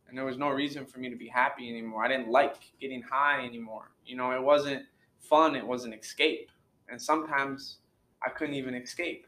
and 0.09 0.17
there 0.17 0.25
was 0.25 0.37
no 0.37 0.49
reason 0.49 0.85
for 0.85 0.99
me 0.99 1.09
to 1.11 1.17
be 1.17 1.29
happy 1.29 1.69
anymore. 1.69 2.05
I 2.05 2.09
didn't 2.09 2.29
like 2.29 2.57
getting 2.81 3.03
high 3.03 3.45
anymore. 3.45 3.91
You 4.05 4.17
know, 4.17 4.33
it 4.33 4.43
wasn't 4.43 4.83
fun. 5.21 5.55
It 5.55 5.67
was 5.67 5.85
an 5.85 5.93
escape, 5.93 6.51
and 6.89 7.01
sometimes 7.01 7.79
I 8.25 8.31
couldn't 8.31 8.55
even 8.55 8.75
escape. 8.75 9.27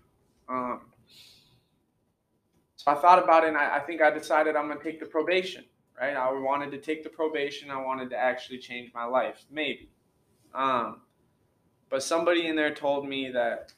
Um, 0.49 0.81
so 2.77 2.91
I 2.91 2.95
thought 2.97 3.23
about 3.23 3.45
it, 3.45 3.49
and 3.49 3.57
I, 3.57 3.77
I 3.77 3.81
think 3.81 4.03
I 4.03 4.11
decided 4.11 4.57
I'm 4.57 4.69
gonna 4.69 4.83
take 4.83 5.01
the 5.01 5.07
probation. 5.07 5.65
Right? 6.01 6.17
I 6.17 6.33
wanted 6.33 6.71
to 6.71 6.79
take 6.79 7.05
the 7.05 7.11
probation. 7.11 7.71
I 7.71 7.81
wanted 7.81 8.09
to 8.11 8.17
actually 8.17 8.59
change 8.59 8.91
my 8.95 9.05
life, 9.05 9.45
maybe. 9.51 9.91
Um, 10.55 11.03
but 11.91 12.03
somebody 12.03 12.47
in 12.47 12.57
there 12.57 12.75
told 12.75 13.07
me 13.07 13.31
that 13.33 13.75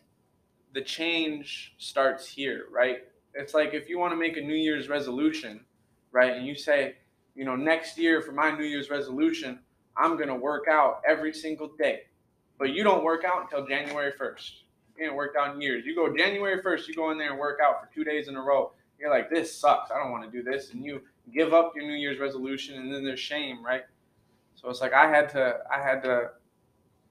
the 0.72 0.82
change 0.82 1.74
starts 1.78 2.26
here, 2.26 2.64
right? 2.70 2.98
It's 3.34 3.54
like 3.54 3.74
if 3.74 3.88
you 3.88 3.98
want 3.98 4.12
to 4.12 4.16
make 4.16 4.36
a 4.36 4.40
New 4.40 4.54
Year's 4.54 4.88
resolution, 4.88 5.60
right? 6.10 6.34
And 6.34 6.46
you 6.46 6.54
say, 6.54 6.96
you 7.34 7.44
know, 7.44 7.56
next 7.56 7.98
year 7.98 8.20
for 8.20 8.32
my 8.32 8.50
New 8.50 8.64
Year's 8.64 8.90
resolution, 8.90 9.58
I'm 9.96 10.16
going 10.16 10.28
to 10.28 10.34
work 10.34 10.64
out 10.68 11.02
every 11.08 11.32
single 11.32 11.70
day. 11.78 12.02
But 12.58 12.70
you 12.70 12.84
don't 12.84 13.04
work 13.04 13.24
out 13.24 13.42
until 13.42 13.66
January 13.66 14.12
1st. 14.12 14.50
You 14.96 15.06
ain't 15.06 15.14
worked 15.14 15.36
out 15.36 15.54
in 15.54 15.60
years. 15.60 15.84
You 15.86 15.94
go 15.94 16.14
January 16.14 16.62
1st, 16.62 16.88
you 16.88 16.94
go 16.94 17.10
in 17.10 17.18
there 17.18 17.30
and 17.30 17.38
work 17.38 17.58
out 17.64 17.80
for 17.80 17.92
two 17.94 18.04
days 18.04 18.28
in 18.28 18.36
a 18.36 18.42
row. 18.42 18.72
You're 18.98 19.10
like, 19.10 19.30
this 19.30 19.54
sucks. 19.54 19.90
I 19.90 19.98
don't 19.98 20.12
want 20.12 20.24
to 20.24 20.30
do 20.30 20.42
this. 20.42 20.72
And 20.72 20.84
you 20.84 21.02
give 21.34 21.52
up 21.52 21.72
your 21.74 21.84
New 21.84 21.94
Year's 21.94 22.20
resolution 22.20 22.78
and 22.78 22.92
then 22.92 23.04
there's 23.04 23.20
shame, 23.20 23.64
right? 23.64 23.82
So 24.54 24.68
it's 24.68 24.80
like 24.80 24.92
I 24.92 25.08
had 25.08 25.28
to 25.30 25.58
I 25.74 25.82
had 25.82 26.02
to 26.04 26.30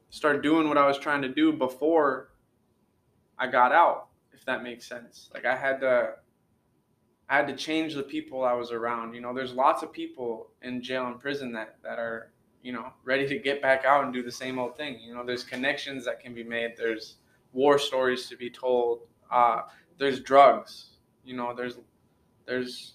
start 0.10 0.42
doing 0.42 0.70
what 0.70 0.78
I 0.78 0.88
was 0.88 0.98
trying 0.98 1.22
to 1.24 1.30
do 1.30 1.52
before 1.52 2.30
I 3.42 3.48
got 3.48 3.72
out, 3.72 4.10
if 4.32 4.46
that 4.46 4.62
makes 4.62 4.88
sense. 4.88 5.32
Like 5.34 5.46
I 5.46 5.56
had 5.58 5.82
to 5.82 6.14
I 7.28 7.38
had 7.38 7.48
to 7.48 7.56
change 7.56 7.96
the 7.96 8.04
people 8.04 8.44
I 8.44 8.54
was 8.54 8.72
around. 8.72 9.16
You 9.16 9.22
know, 9.22 9.34
there's 9.34 9.54
lots 9.54 9.82
of 9.82 9.92
people 9.92 10.52
in 10.62 10.84
jail 10.84 11.08
and 11.08 11.20
prison 11.20 11.52
that 11.54 11.78
that 11.82 11.98
are, 11.98 12.32
you 12.62 12.72
know, 12.72 12.94
ready 13.04 13.28
to 13.28 13.40
get 13.40 13.60
back 13.60 13.84
out 13.84 14.04
and 14.04 14.14
do 14.14 14.22
the 14.22 14.32
same 14.32 14.60
old 14.60 14.78
thing. 14.78 15.00
You 15.00 15.16
know, 15.16 15.26
there's 15.26 15.44
connections 15.44 16.06
that 16.06 16.20
can 16.20 16.36
be 16.36 16.44
made. 16.44 16.74
There's 16.78 17.16
war 17.52 17.80
stories 17.80 18.30
to 18.30 18.38
be 18.38 18.52
told. 18.52 19.08
Uh, 19.32 19.62
there's 19.98 20.20
drugs. 20.20 20.98
You 21.26 21.36
know, 21.36 21.56
there's 21.56 21.80
there's 22.46 22.94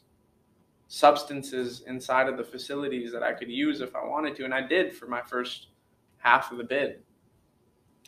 substances 0.86 1.82
inside 1.88 2.28
of 2.28 2.36
the 2.36 2.44
facilities 2.44 3.10
that 3.10 3.24
I 3.24 3.32
could 3.32 3.50
use 3.50 3.80
if 3.80 3.96
I 3.96 4.04
wanted 4.04 4.36
to, 4.36 4.44
and 4.44 4.54
I 4.54 4.64
did 4.64 4.94
for 4.94 5.06
my 5.06 5.22
first 5.22 5.68
half 6.18 6.52
of 6.52 6.58
the 6.58 6.64
bid. 6.64 7.02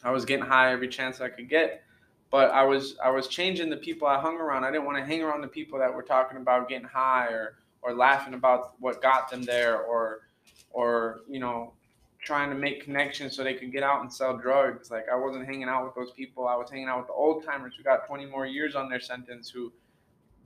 I 0.04 0.12
was 0.12 0.24
getting 0.24 0.46
high 0.46 0.70
every 0.70 0.86
chance 0.86 1.20
I 1.20 1.30
could 1.30 1.48
get, 1.48 1.82
but 2.30 2.50
I 2.50 2.64
was 2.64 2.96
I 3.02 3.10
was 3.10 3.28
changing 3.28 3.70
the 3.70 3.76
people 3.76 4.06
I 4.06 4.20
hung 4.20 4.36
around. 4.36 4.64
I 4.64 4.70
didn't 4.70 4.84
want 4.84 4.98
to 4.98 5.04
hang 5.04 5.22
around 5.22 5.40
the 5.40 5.48
people 5.48 5.78
that 5.78 5.92
were 5.92 6.02
talking 6.02 6.38
about 6.38 6.68
getting 6.68 6.86
high 6.86 7.28
or 7.28 7.56
or 7.82 7.94
laughing 7.94 8.34
about 8.34 8.74
what 8.80 9.00
got 9.00 9.30
them 9.30 9.42
there 9.42 9.80
or 9.80 10.28
or 10.70 11.20
you 11.28 11.40
know 11.40 11.72
trying 12.20 12.50
to 12.50 12.56
make 12.56 12.84
connections 12.84 13.34
so 13.34 13.44
they 13.44 13.54
could 13.54 13.72
get 13.72 13.82
out 13.82 14.02
and 14.02 14.12
sell 14.12 14.36
drugs. 14.36 14.90
Like 14.90 15.06
I 15.10 15.16
wasn't 15.16 15.46
hanging 15.46 15.68
out 15.68 15.84
with 15.84 15.94
those 15.94 16.10
people. 16.12 16.46
I 16.46 16.56
was 16.56 16.70
hanging 16.70 16.88
out 16.88 16.98
with 16.98 17.06
the 17.06 17.14
old 17.14 17.44
timers 17.44 17.74
who 17.76 17.82
got 17.82 18.06
20 18.06 18.26
more 18.26 18.46
years 18.46 18.74
on 18.74 18.88
their 18.88 19.00
sentence 19.00 19.48
who 19.48 19.72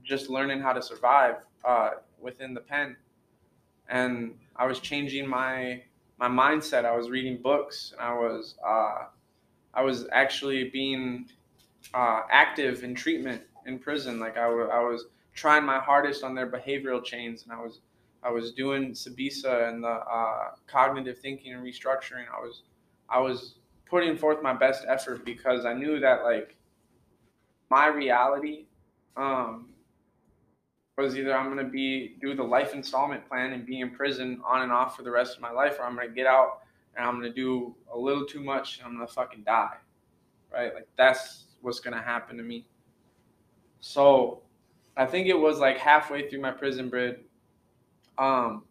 just 0.03 0.29
learning 0.29 0.61
how 0.61 0.73
to 0.73 0.81
survive 0.81 1.35
uh, 1.65 1.91
within 2.19 2.53
the 2.53 2.59
pen. 2.61 2.95
And 3.89 4.35
I 4.55 4.65
was 4.65 4.79
changing 4.79 5.27
my 5.27 5.81
my 6.17 6.29
mindset. 6.29 6.85
I 6.85 6.95
was 6.95 7.09
reading 7.09 7.41
books 7.41 7.91
and 7.91 8.01
I 8.01 8.13
was 8.13 8.55
uh, 8.65 9.05
I 9.73 9.81
was 9.81 10.07
actually 10.11 10.69
being 10.69 11.27
uh, 11.93 12.21
active 12.29 12.83
in 12.83 12.95
treatment 12.95 13.41
in 13.65 13.79
prison. 13.79 14.19
Like 14.19 14.37
I, 14.37 14.45
w- 14.45 14.69
I 14.69 14.79
was 14.79 15.05
trying 15.33 15.65
my 15.65 15.79
hardest 15.79 16.23
on 16.23 16.35
their 16.35 16.49
behavioral 16.49 17.03
chains, 17.03 17.43
and 17.43 17.51
I 17.51 17.61
was 17.61 17.81
I 18.23 18.31
was 18.31 18.53
doing 18.53 18.91
CBISA 18.91 19.69
and 19.69 19.83
the 19.83 19.87
uh, 19.87 20.51
cognitive 20.67 21.19
thinking 21.19 21.53
and 21.53 21.63
restructuring. 21.63 22.25
I 22.33 22.39
was 22.39 22.63
I 23.09 23.19
was 23.19 23.55
putting 23.85 24.17
forth 24.17 24.41
my 24.41 24.53
best 24.53 24.85
effort 24.87 25.25
because 25.25 25.65
I 25.65 25.73
knew 25.73 25.99
that 25.99 26.23
like 26.23 26.55
my 27.69 27.87
reality 27.87 28.65
um, 29.17 29.69
was 30.97 31.17
either 31.17 31.35
I'm 31.35 31.49
gonna 31.49 31.69
be 31.69 32.15
do 32.21 32.35
the 32.35 32.43
life 32.43 32.73
installment 32.73 33.27
plan 33.27 33.53
and 33.53 33.65
be 33.65 33.81
in 33.81 33.91
prison 33.91 34.41
on 34.45 34.61
and 34.61 34.71
off 34.71 34.95
for 34.95 35.03
the 35.03 35.11
rest 35.11 35.35
of 35.35 35.41
my 35.41 35.51
life, 35.51 35.77
or 35.79 35.85
I'm 35.85 35.95
gonna 35.95 36.09
get 36.09 36.27
out 36.27 36.61
and 36.95 37.05
I'm 37.05 37.15
gonna 37.15 37.33
do 37.33 37.75
a 37.93 37.97
little 37.97 38.25
too 38.25 38.43
much 38.43 38.77
and 38.77 38.87
I'm 38.87 38.93
gonna 38.93 39.07
fucking 39.07 39.43
die. 39.43 39.77
Right? 40.51 40.73
Like 40.73 40.87
that's 40.95 41.42
what's 41.63 41.79
gonna 41.79 42.01
happen 42.01 42.37
to 42.37 42.43
me. 42.43 42.67
So 43.79 44.43
I 44.95 45.07
think 45.07 45.27
it 45.27 45.39
was 45.39 45.57
like 45.57 45.77
halfway 45.77 46.29
through 46.29 46.41
my 46.41 46.51
prison 46.51 46.89
bid. 46.89 47.21
Um 48.17 48.63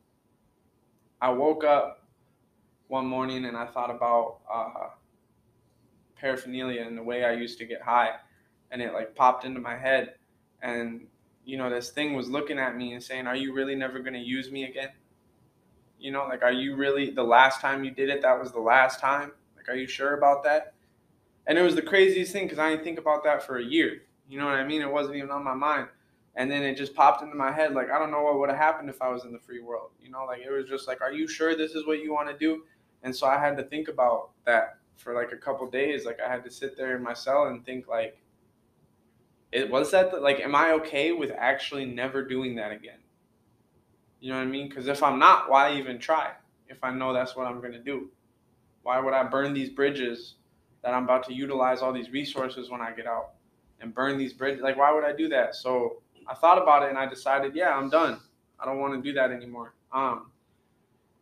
I 1.20 1.30
woke 1.30 1.64
up 1.64 2.02
one 2.88 3.06
morning 3.06 3.44
and 3.46 3.56
I 3.56 3.66
thought 3.66 3.90
about 3.90 4.40
uh, 4.52 4.90
paraphernalia 6.16 6.82
and 6.82 6.98
the 6.98 7.02
way 7.02 7.24
I 7.24 7.32
used 7.32 7.58
to 7.58 7.64
get 7.64 7.80
high, 7.80 8.10
and 8.70 8.82
it 8.82 8.92
like 8.92 9.14
popped 9.14 9.44
into 9.44 9.60
my 9.60 9.76
head, 9.76 10.14
and 10.62 11.06
you 11.44 11.56
know 11.56 11.70
this 11.70 11.90
thing 11.90 12.14
was 12.14 12.28
looking 12.28 12.58
at 12.58 12.76
me 12.76 12.92
and 12.92 13.02
saying, 13.02 13.26
"Are 13.28 13.36
you 13.36 13.54
really 13.54 13.74
never 13.74 14.00
gonna 14.00 14.18
use 14.18 14.50
me 14.50 14.64
again?" 14.64 14.90
You 15.98 16.10
know, 16.10 16.24
like, 16.24 16.42
are 16.42 16.52
you 16.52 16.74
really 16.74 17.10
the 17.10 17.22
last 17.22 17.60
time 17.60 17.84
you 17.84 17.92
did 17.92 18.08
it? 18.10 18.22
That 18.22 18.38
was 18.40 18.50
the 18.52 18.60
last 18.60 18.98
time. 18.98 19.32
Like, 19.56 19.68
are 19.68 19.76
you 19.76 19.86
sure 19.86 20.14
about 20.14 20.42
that? 20.44 20.71
And 21.46 21.58
it 21.58 21.62
was 21.62 21.74
the 21.74 21.82
craziest 21.82 22.32
thing 22.32 22.44
because 22.44 22.58
I 22.58 22.70
didn't 22.70 22.84
think 22.84 22.98
about 22.98 23.24
that 23.24 23.42
for 23.42 23.58
a 23.58 23.64
year. 23.64 24.02
You 24.28 24.38
know 24.38 24.46
what 24.46 24.54
I 24.54 24.64
mean? 24.64 24.80
It 24.80 24.92
wasn't 24.92 25.16
even 25.16 25.30
on 25.30 25.44
my 25.44 25.54
mind. 25.54 25.88
And 26.34 26.50
then 26.50 26.62
it 26.62 26.76
just 26.76 26.94
popped 26.94 27.22
into 27.22 27.34
my 27.34 27.52
head, 27.52 27.74
like, 27.74 27.90
I 27.90 27.98
don't 27.98 28.10
know 28.10 28.22
what 28.22 28.38
would 28.38 28.48
have 28.48 28.58
happened 28.58 28.88
if 28.88 29.02
I 29.02 29.08
was 29.08 29.24
in 29.24 29.32
the 29.32 29.38
free 29.38 29.60
world. 29.60 29.90
You 30.00 30.10
know, 30.10 30.24
like, 30.24 30.40
it 30.40 30.50
was 30.50 30.66
just 30.66 30.88
like, 30.88 31.02
are 31.02 31.12
you 31.12 31.28
sure 31.28 31.54
this 31.54 31.72
is 31.72 31.86
what 31.86 32.02
you 32.02 32.12
want 32.12 32.30
to 32.30 32.38
do? 32.38 32.62
And 33.02 33.14
so 33.14 33.26
I 33.26 33.38
had 33.38 33.56
to 33.58 33.64
think 33.64 33.88
about 33.88 34.30
that 34.46 34.78
for 34.96 35.14
like 35.14 35.32
a 35.32 35.36
couple 35.36 35.68
days. 35.68 36.06
Like, 36.06 36.20
I 36.24 36.30
had 36.30 36.44
to 36.44 36.50
sit 36.50 36.76
there 36.76 36.96
in 36.96 37.02
my 37.02 37.12
cell 37.12 37.48
and 37.48 37.64
think, 37.66 37.88
like, 37.88 38.16
it 39.50 39.70
was 39.70 39.90
that, 39.90 40.10
the, 40.10 40.20
like, 40.20 40.40
am 40.40 40.54
I 40.54 40.72
okay 40.72 41.12
with 41.12 41.32
actually 41.36 41.84
never 41.84 42.24
doing 42.24 42.54
that 42.54 42.72
again? 42.72 43.00
You 44.20 44.30
know 44.30 44.38
what 44.38 44.44
I 44.44 44.46
mean? 44.46 44.68
Because 44.68 44.86
if 44.86 45.02
I'm 45.02 45.18
not, 45.18 45.50
why 45.50 45.74
even 45.74 45.98
try? 45.98 46.30
If 46.68 46.82
I 46.82 46.92
know 46.92 47.12
that's 47.12 47.36
what 47.36 47.46
I'm 47.46 47.60
going 47.60 47.72
to 47.72 47.82
do, 47.82 48.08
why 48.82 48.98
would 48.98 49.12
I 49.12 49.24
burn 49.24 49.52
these 49.52 49.68
bridges 49.68 50.36
that 50.82 50.94
I'm 50.94 51.04
about 51.04 51.24
to 51.24 51.34
utilize 51.34 51.80
all 51.80 51.92
these 51.92 52.10
resources 52.10 52.70
when 52.70 52.80
I 52.80 52.92
get 52.92 53.06
out 53.06 53.30
and 53.80 53.94
burn 53.94 54.18
these 54.18 54.32
bridges? 54.32 54.62
Like, 54.62 54.76
why 54.76 54.92
would 54.92 55.04
I 55.04 55.12
do 55.12 55.28
that? 55.28 55.54
So 55.54 56.02
I 56.28 56.34
thought 56.34 56.60
about 56.60 56.82
it 56.82 56.90
and 56.90 56.98
I 56.98 57.06
decided, 57.06 57.54
yeah, 57.54 57.76
I'm 57.76 57.90
done. 57.90 58.20
I 58.58 58.64
don't 58.64 58.78
want 58.78 58.94
to 58.94 59.02
do 59.02 59.12
that 59.14 59.30
anymore. 59.30 59.74
Um, 59.92 60.30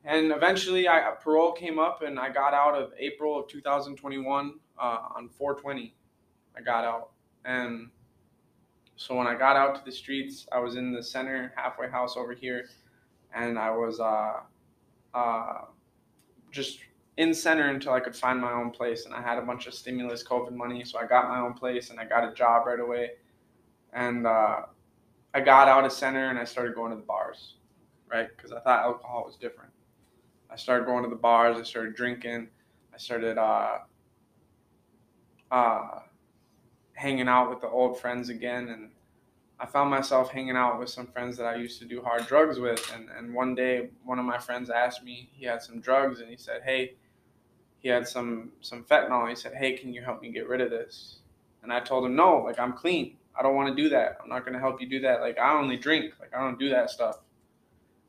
and 0.05 0.33
eventually, 0.33 0.88
I 0.88 1.12
parole 1.21 1.52
came 1.52 1.79
up 1.79 2.02
and 2.02 2.19
I 2.19 2.31
got 2.31 2.55
out 2.55 2.75
of 2.75 2.93
April 2.99 3.38
of 3.38 3.49
2021 3.49 4.55
uh, 4.79 4.83
on 5.14 5.29
420. 5.29 5.95
I 6.57 6.61
got 6.62 6.85
out, 6.85 7.11
and 7.45 7.90
so 8.97 9.14
when 9.14 9.26
I 9.26 9.35
got 9.35 9.57
out 9.57 9.75
to 9.76 9.85
the 9.85 9.93
streets, 9.93 10.47
I 10.52 10.59
was 10.59 10.76
in 10.76 10.93
the 10.93 11.02
center 11.02 11.52
halfway 11.55 11.88
house 11.88 12.17
over 12.17 12.33
here, 12.33 12.69
and 13.35 13.59
I 13.59 13.71
was 13.71 14.00
uh, 14.00 14.40
uh, 15.14 15.64
just 16.50 16.81
in 17.17 17.35
center 17.35 17.69
until 17.69 17.93
I 17.93 18.00
could 18.00 18.17
find 18.17 18.40
my 18.40 18.52
own 18.52 18.71
place. 18.71 19.05
And 19.05 19.14
I 19.14 19.21
had 19.21 19.38
a 19.38 19.43
bunch 19.43 19.67
of 19.67 19.75
stimulus 19.75 20.23
COVID 20.23 20.52
money, 20.52 20.85
so 20.85 20.99
I 20.99 21.07
got 21.07 21.29
my 21.29 21.40
own 21.40 21.55
place 21.55 21.90
and 21.90 22.00
I 22.00 22.05
got 22.05 22.31
a 22.31 22.35
job 22.35 22.67
right 22.67 22.81
away. 22.81 23.11
And 23.93 24.26
uh, 24.26 24.62
I 25.35 25.40
got 25.40 25.69
out 25.69 25.85
of 25.85 25.93
center 25.93 26.31
and 26.31 26.38
I 26.38 26.45
started 26.45 26.75
going 26.75 26.90
to 26.90 26.97
the 26.97 27.02
bars, 27.02 27.55
right? 28.11 28.29
Because 28.37 28.52
I 28.52 28.61
thought 28.61 28.83
alcohol 28.83 29.25
was 29.26 29.37
different. 29.37 29.71
I 30.50 30.57
started 30.57 30.87
going 30.87 31.05
to 31.05 31.11
the 31.11 31.17
bars. 31.17 31.57
I 31.59 31.62
started 31.62 31.95
drinking. 31.95 32.49
I 32.93 32.99
started 32.99 33.38
uh, 33.38 33.79
uh, 35.50 36.00
hanging 36.95 37.29
out 37.29 37.50
with 37.50 37.61
the 37.61 37.69
old 37.69 38.00
friends 38.00 38.29
again, 38.29 38.69
and 38.69 38.90
I 39.61 39.67
found 39.67 39.90
myself 39.90 40.31
hanging 40.31 40.57
out 40.57 40.79
with 40.79 40.88
some 40.88 41.07
friends 41.07 41.37
that 41.37 41.45
I 41.45 41.57
used 41.57 41.79
to 41.81 41.85
do 41.85 42.00
hard 42.02 42.26
drugs 42.26 42.59
with. 42.59 42.90
And, 42.95 43.11
and 43.11 43.35
one 43.35 43.55
day, 43.55 43.90
one 44.05 44.19
of 44.19 44.25
my 44.25 44.38
friends 44.38 44.71
asked 44.71 45.05
me, 45.05 45.29
he 45.33 45.45
had 45.45 45.62
some 45.62 45.81
drugs, 45.81 46.21
and 46.21 46.31
he 46.31 46.37
said, 46.37 46.62
"Hey, 46.64 46.95
he 47.79 47.88
had 47.88 48.09
some 48.09 48.52
some 48.61 48.85
fentanyl." 48.85 49.29
He 49.29 49.35
said, 49.35 49.55
"Hey, 49.55 49.75
can 49.75 49.93
you 49.93 50.02
help 50.02 50.23
me 50.23 50.31
get 50.31 50.49
rid 50.49 50.61
of 50.62 50.71
this?" 50.71 51.19
And 51.62 51.73
I 51.73 51.81
told 51.81 52.07
him, 52.07 52.17
"No, 52.17 52.38
like 52.38 52.59
I'm 52.59 52.73
clean." 52.73 53.17
I 53.38 53.43
don't 53.43 53.55
want 53.55 53.75
to 53.75 53.83
do 53.83 53.88
that. 53.90 54.19
I'm 54.23 54.29
not 54.29 54.45
going 54.45 54.55
to 54.55 54.59
help 54.59 54.81
you 54.81 54.88
do 54.88 55.00
that. 55.00 55.21
Like, 55.21 55.38
I 55.38 55.57
only 55.59 55.76
drink. 55.76 56.14
Like, 56.21 56.35
I 56.35 56.40
don't 56.40 56.59
do 56.59 56.69
that 56.71 56.90
stuff. 56.90 57.21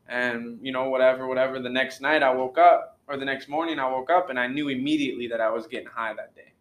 And, 0.08 0.58
you 0.60 0.72
know, 0.72 0.88
whatever, 0.88 1.26
whatever. 1.26 1.60
The 1.60 1.70
next 1.70 2.00
night 2.00 2.22
I 2.22 2.34
woke 2.34 2.58
up, 2.58 2.98
or 3.06 3.16
the 3.16 3.24
next 3.24 3.48
morning 3.48 3.78
I 3.78 3.88
woke 3.88 4.10
up, 4.10 4.30
and 4.30 4.38
I 4.38 4.46
knew 4.46 4.68
immediately 4.68 5.28
that 5.28 5.40
I 5.40 5.48
was 5.48 5.66
getting 5.66 5.86
high 5.86 6.12
that 6.14 6.34
day. 6.34 6.52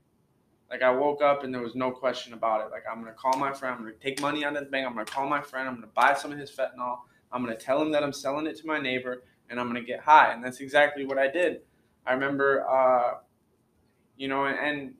Like, 0.71 0.81
I 0.81 0.89
woke 0.89 1.21
up 1.21 1.43
and 1.43 1.53
there 1.53 1.61
was 1.61 1.75
no 1.75 1.91
question 1.91 2.33
about 2.33 2.65
it. 2.65 2.71
Like, 2.71 2.83
I'm 2.89 3.05
to 3.05 3.11
call 3.11 3.37
my 3.37 3.51
friend. 3.51 3.75
I'm 3.77 3.85
to 3.85 3.91
take 3.93 4.21
money 4.21 4.43
out 4.43 4.55
of 4.55 4.63
the 4.63 4.69
bank. 4.71 4.87
I'm 4.87 4.97
to 4.97 5.05
call 5.05 5.27
my 5.27 5.41
friend. 5.41 5.67
I'm 5.67 5.81
to 5.81 5.87
buy 5.87 6.15
some 6.15 6.31
of 6.31 6.39
his 6.39 6.49
fentanyl. 6.49 6.99
I'm 7.31 7.45
to 7.45 7.55
tell 7.55 7.81
him 7.81 7.91
that 7.91 8.03
I'm 8.03 8.13
selling 8.13 8.47
it 8.47 8.57
to 8.59 8.65
my 8.65 8.79
neighbor, 8.79 9.23
and 9.49 9.59
I'm 9.59 9.73
to 9.73 9.81
get 9.81 9.99
high. 9.99 10.33
And 10.33 10.43
that's 10.43 10.61
exactly 10.61 11.05
what 11.05 11.17
I 11.17 11.27
did. 11.27 11.61
I 12.07 12.13
remember, 12.13 12.65
uh, 12.67 13.17
you 14.17 14.27
know, 14.27 14.45
and, 14.45 14.57
and 14.57 14.93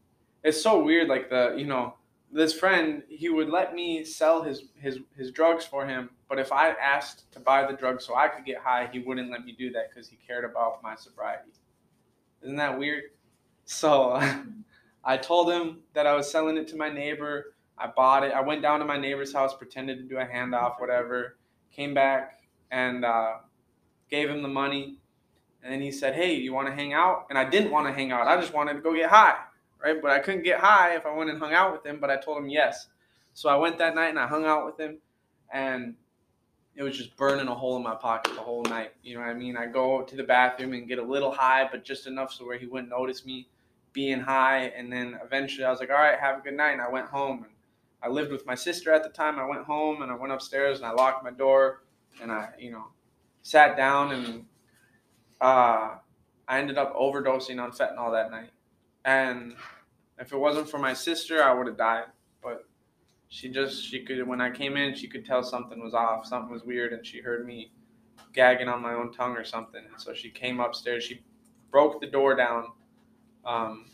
it's 0.44 0.62
so 0.62 0.84
weird, 0.84 1.08
like 1.08 1.30
the, 1.30 1.56
you 1.58 1.66
know, 1.66 1.96
this 2.32 2.54
friend 2.54 3.04
he 3.10 3.30
would 3.30 3.50
let 3.50 3.74
me 3.74 4.04
sell 4.04 4.42
his 4.42 4.64
his 4.76 5.00
his 5.16 5.32
drugs 5.32 5.66
for 5.66 5.86
him 5.86 6.10
but 6.30 6.40
if 6.40 6.52
i 6.52 6.70
asked 6.70 7.32
to 7.32 7.40
buy 7.40 7.66
the 7.70 7.76
drugs 7.76 8.06
so 8.06 8.16
i 8.16 8.28
could 8.28 8.46
get 8.46 8.58
high 8.58 8.88
he 8.92 9.00
wouldn't 9.00 9.30
let 9.30 9.44
me 9.44 9.54
do 9.58 9.72
that 9.72 9.90
because 9.90 10.08
he 10.08 10.18
cared 10.26 10.46
about 10.46 10.82
my 10.82 10.96
sobriety 10.96 11.52
isn't 12.42 12.56
that 12.56 12.78
weird 12.78 13.04
so 13.66 14.12
i 15.04 15.18
told 15.18 15.52
him 15.52 15.80
that 15.94 16.08
i 16.08 16.16
was 16.16 16.30
selling 16.30 16.58
it 16.58 16.68
to 16.68 16.76
my 16.76 16.90
neighbor 16.90 17.54
i 17.78 17.88
bought 17.88 18.24
it 18.24 18.32
i 18.34 18.42
went 18.42 18.62
down 18.62 18.80
to 18.80 18.86
my 18.86 18.98
neighbor's 18.98 19.34
house 19.34 19.56
pretended 19.56 19.98
to 19.98 20.04
do 20.04 20.18
a 20.18 20.26
handoff 20.26 20.80
whatever 20.80 21.38
came 21.72 21.94
back 21.94 22.42
and 22.72 23.06
uh, 23.06 23.34
gave 24.10 24.30
him 24.30 24.42
the 24.42 24.48
money 24.48 24.98
and 25.64 25.72
then 25.72 25.82
he 25.82 25.92
said 25.92 26.14
hey 26.14 26.34
you 26.34 26.54
want 26.54 26.68
to 26.68 26.74
hang 26.74 26.94
out 26.94 27.26
and 27.30 27.38
i 27.38 27.48
didn't 27.48 27.72
want 27.72 27.88
to 27.88 27.94
hang 27.94 28.12
out 28.12 28.28
i 28.28 28.40
just 28.40 28.54
wanted 28.54 28.74
to 28.74 28.82
go 28.82 28.94
get 28.94 29.10
high 29.10 29.36
right? 29.84 30.02
But 30.02 30.12
I 30.12 30.20
couldn't 30.20 30.44
get 30.44 30.60
high 30.60 30.96
if 30.96 31.06
I 31.06 31.14
went 31.14 31.30
and 31.30 31.40
hung 31.40 31.54
out 31.54 31.74
with 31.74 31.86
him, 31.86 32.00
but 32.00 32.10
I 32.10 32.18
told 32.18 32.38
him 32.38 32.50
yes. 32.50 32.88
So 33.34 33.50
I 33.50 33.56
went 33.56 33.78
that 33.80 33.96
night 33.96 34.10
and 34.10 34.20
I 34.20 34.28
hung 34.28 34.46
out 34.46 34.66
with 34.66 34.80
him 34.80 35.00
and 35.54 35.96
it 36.76 36.84
was 36.84 36.98
just 36.98 37.16
burning 37.18 37.48
a 37.48 37.56
hole 37.56 37.76
in 37.78 37.84
my 37.84 37.96
pocket 37.96 38.34
the 38.36 38.42
whole 38.42 38.64
night. 38.64 38.92
You 39.04 39.16
know 39.16 39.22
what 39.22 39.30
I 39.30 39.34
mean? 39.34 39.58
I 39.58 39.66
go 39.68 40.04
to 40.04 40.16
the 40.16 40.24
bathroom 40.24 40.74
and 40.74 40.88
get 40.88 41.00
a 41.00 41.04
little 41.04 41.32
high, 41.32 41.68
but 41.70 41.84
just 41.84 42.08
enough 42.08 42.34
so 42.34 42.46
where 42.46 42.58
he 42.58 42.66
wouldn't 42.66 42.90
notice 42.90 43.26
me 43.26 43.48
being 43.94 44.20
high. 44.20 44.72
And 44.76 44.92
then 44.92 45.20
eventually 45.24 45.66
I 45.66 45.72
was 45.72 45.80
like, 45.80 45.90
all 45.90 45.96
right, 45.96 46.20
have 46.20 46.40
a 46.40 46.42
good 46.42 46.56
night. 46.56 46.72
And 46.72 46.82
I 46.82 46.90
went 46.90 47.08
home 47.08 47.44
and 47.44 47.52
I 48.02 48.10
lived 48.10 48.32
with 48.32 48.46
my 48.46 48.56
sister 48.56 48.92
at 48.92 49.04
the 49.04 49.10
time. 49.10 49.40
I 49.40 49.46
went 49.46 49.64
home 49.64 50.02
and 50.02 50.12
I 50.12 50.16
went 50.16 50.34
upstairs 50.34 50.78
and 50.78 50.86
I 50.86 50.92
locked 50.92 51.24
my 51.24 51.32
door 51.32 51.84
and 52.22 52.32
I, 52.32 52.50
you 52.58 52.72
know, 52.72 52.88
sat 53.42 53.76
down 53.76 54.12
and 54.12 54.46
uh, 55.40 55.96
I 56.48 56.60
ended 56.60 56.78
up 56.78 56.96
overdosing 56.96 57.62
on 57.62 57.72
fentanyl 57.72 58.12
that 58.12 58.32
night. 58.32 58.52
And 59.06 59.56
if 60.20 60.32
it 60.32 60.38
wasn't 60.38 60.70
for 60.70 60.78
my 60.78 60.94
sister, 60.94 61.44
I 61.44 61.54
would 61.54 61.68
have 61.68 61.78
died. 61.78 62.06
But 62.44 62.66
she 63.30 63.50
just 63.50 63.84
she 63.84 64.04
could 64.04 64.28
when 64.28 64.42
I 64.42 64.52
came 64.52 64.78
in, 64.78 64.94
she 64.94 65.08
could 65.08 65.26
tell 65.26 65.44
something 65.44 65.82
was 65.82 65.94
off, 65.94 66.26
something 66.26 66.52
was 66.52 66.64
weird, 66.64 66.94
and 66.94 67.06
she 67.06 67.22
heard 67.22 67.46
me 67.46 67.72
gagging 68.34 68.68
on 68.68 68.82
my 68.82 68.94
own 68.94 69.12
tongue 69.12 69.36
or 69.36 69.44
something. 69.44 69.82
And 69.90 70.00
so 70.00 70.14
she 70.14 70.30
came 70.30 70.60
upstairs. 70.60 71.04
She 71.04 71.24
broke 71.72 72.02
the 72.02 72.08
door 72.08 72.36
down, 72.36 72.68
um, 73.46 73.86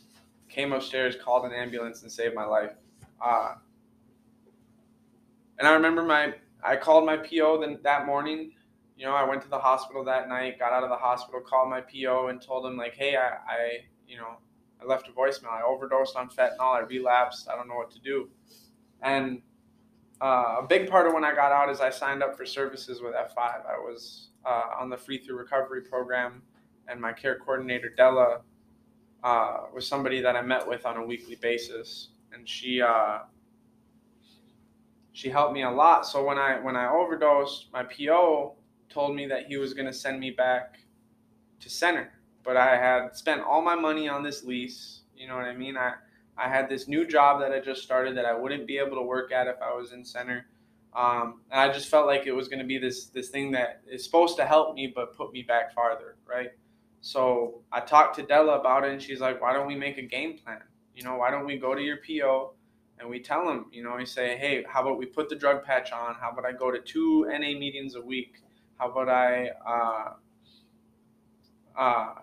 came 0.48 0.72
upstairs, 0.72 1.16
called 1.22 1.44
an 1.44 1.52
ambulance, 1.52 2.02
and 2.02 2.10
saved 2.10 2.34
my 2.34 2.44
life. 2.44 2.72
Uh, 3.24 3.54
and 5.58 5.66
I 5.66 5.72
remember 5.72 6.02
my 6.02 6.34
I 6.62 6.76
called 6.76 7.06
my 7.06 7.16
PO 7.16 7.60
then 7.60 7.78
that 7.82 8.06
morning. 8.06 8.52
You 8.96 9.06
know, 9.06 9.14
I 9.14 9.24
went 9.24 9.42
to 9.42 9.48
the 9.48 9.58
hospital 9.58 10.04
that 10.04 10.28
night, 10.28 10.58
got 10.58 10.72
out 10.72 10.82
of 10.82 10.90
the 10.90 10.96
hospital, 10.96 11.40
called 11.40 11.70
my 11.70 11.80
PO, 11.80 12.28
and 12.28 12.42
told 12.42 12.66
him 12.66 12.76
like, 12.76 12.94
hey, 12.94 13.16
I, 13.16 13.28
I 13.48 13.78
you 14.08 14.16
know, 14.16 14.38
I 14.82 14.84
left 14.84 15.08
a 15.08 15.12
voicemail. 15.12 15.52
I 15.52 15.62
overdosed 15.62 16.16
on 16.16 16.28
fentanyl. 16.28 16.74
I 16.74 16.80
relapsed. 16.80 17.48
I 17.48 17.54
don't 17.54 17.68
know 17.68 17.76
what 17.76 17.92
to 17.92 18.00
do. 18.00 18.28
And 19.02 19.42
uh, 20.20 20.56
a 20.58 20.66
big 20.68 20.90
part 20.90 21.06
of 21.06 21.12
when 21.12 21.24
I 21.24 21.32
got 21.32 21.52
out 21.52 21.70
is 21.70 21.80
I 21.80 21.90
signed 21.90 22.22
up 22.22 22.36
for 22.36 22.44
services 22.44 23.00
with 23.00 23.14
F5. 23.14 23.38
I 23.38 23.78
was 23.78 24.30
uh, 24.44 24.62
on 24.80 24.90
the 24.90 24.96
free 24.96 25.18
through 25.18 25.36
recovery 25.36 25.82
program, 25.82 26.42
and 26.88 27.00
my 27.00 27.12
care 27.12 27.38
coordinator 27.38 27.90
Della 27.96 28.40
uh, 29.22 29.62
was 29.74 29.86
somebody 29.86 30.20
that 30.20 30.36
I 30.36 30.42
met 30.42 30.66
with 30.66 30.86
on 30.86 30.96
a 30.96 31.04
weekly 31.04 31.36
basis, 31.36 32.08
and 32.32 32.48
she 32.48 32.80
uh, 32.80 33.20
she 35.12 35.28
helped 35.28 35.52
me 35.52 35.62
a 35.62 35.70
lot. 35.70 36.06
So 36.06 36.24
when 36.24 36.38
I 36.38 36.58
when 36.60 36.76
I 36.76 36.88
overdosed, 36.88 37.66
my 37.72 37.84
PO 37.84 38.54
told 38.88 39.14
me 39.14 39.26
that 39.26 39.46
he 39.46 39.56
was 39.56 39.74
going 39.74 39.86
to 39.86 39.92
send 39.92 40.18
me 40.20 40.30
back 40.30 40.78
to 41.60 41.68
center 41.68 42.12
but 42.48 42.56
I 42.56 42.78
had 42.78 43.14
spent 43.14 43.42
all 43.42 43.60
my 43.60 43.74
money 43.74 44.08
on 44.08 44.22
this 44.22 44.42
lease. 44.42 45.02
You 45.14 45.28
know 45.28 45.36
what 45.36 45.44
I 45.44 45.54
mean? 45.54 45.76
I 45.76 45.92
I 46.38 46.48
had 46.48 46.70
this 46.70 46.88
new 46.88 47.06
job 47.06 47.40
that 47.40 47.52
I 47.52 47.60
just 47.60 47.82
started 47.82 48.16
that 48.16 48.24
I 48.24 48.32
wouldn't 48.34 48.66
be 48.66 48.78
able 48.78 48.96
to 48.96 49.02
work 49.02 49.32
at 49.32 49.46
if 49.48 49.56
I 49.60 49.74
was 49.74 49.92
in 49.92 50.02
center. 50.02 50.46
Um, 50.96 51.42
and 51.50 51.60
I 51.60 51.70
just 51.70 51.88
felt 51.88 52.06
like 52.06 52.26
it 52.26 52.32
was 52.32 52.48
going 52.48 52.60
to 52.60 52.64
be 52.64 52.78
this 52.78 53.06
this 53.06 53.28
thing 53.28 53.50
that 53.52 53.82
is 53.86 54.02
supposed 54.02 54.38
to 54.38 54.46
help 54.46 54.74
me 54.74 54.86
but 54.86 55.14
put 55.14 55.30
me 55.30 55.42
back 55.42 55.74
farther, 55.74 56.16
right? 56.26 56.52
So 57.00 57.62
I 57.72 57.80
talked 57.80 58.16
to 58.16 58.22
Della 58.22 58.58
about 58.60 58.84
it, 58.84 58.92
and 58.92 59.00
she's 59.02 59.20
like, 59.20 59.40
"Why 59.40 59.52
don't 59.52 59.66
we 59.66 59.76
make 59.76 59.98
a 59.98 60.02
game 60.02 60.38
plan? 60.38 60.62
You 60.94 61.04
know, 61.04 61.16
why 61.16 61.30
don't 61.30 61.46
we 61.46 61.56
go 61.56 61.74
to 61.74 61.80
your 61.80 61.98
PO 61.98 62.54
and 63.00 63.08
we 63.08 63.20
tell 63.20 63.46
them, 63.46 63.66
you 63.72 63.82
know, 63.82 63.94
we 63.96 64.06
say, 64.06 64.36
hey, 64.36 64.64
how 64.68 64.82
about 64.82 64.98
we 64.98 65.06
put 65.06 65.28
the 65.28 65.36
drug 65.36 65.64
patch 65.64 65.92
on? 65.92 66.14
How 66.14 66.30
about 66.30 66.44
I 66.44 66.52
go 66.52 66.70
to 66.70 66.80
two 66.80 67.26
NA 67.28 67.58
meetings 67.58 67.94
a 67.94 68.00
week? 68.00 68.42
How 68.76 68.90
about 68.90 69.08
I, 69.08 69.50
uh, 69.66 70.12
uh, 71.78 72.14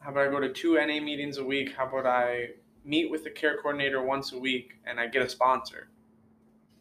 how 0.00 0.10
about 0.10 0.28
I 0.28 0.30
go 0.30 0.40
to 0.40 0.52
two 0.52 0.74
NA 0.74 1.00
meetings 1.00 1.38
a 1.38 1.44
week? 1.44 1.74
How 1.76 1.86
about 1.86 2.06
I 2.06 2.50
meet 2.84 3.10
with 3.10 3.22
the 3.22 3.30
care 3.30 3.56
coordinator 3.56 4.02
once 4.02 4.32
a 4.32 4.38
week 4.38 4.72
and 4.84 4.98
I 4.98 5.06
get 5.06 5.22
a 5.22 5.28
sponsor? 5.28 5.88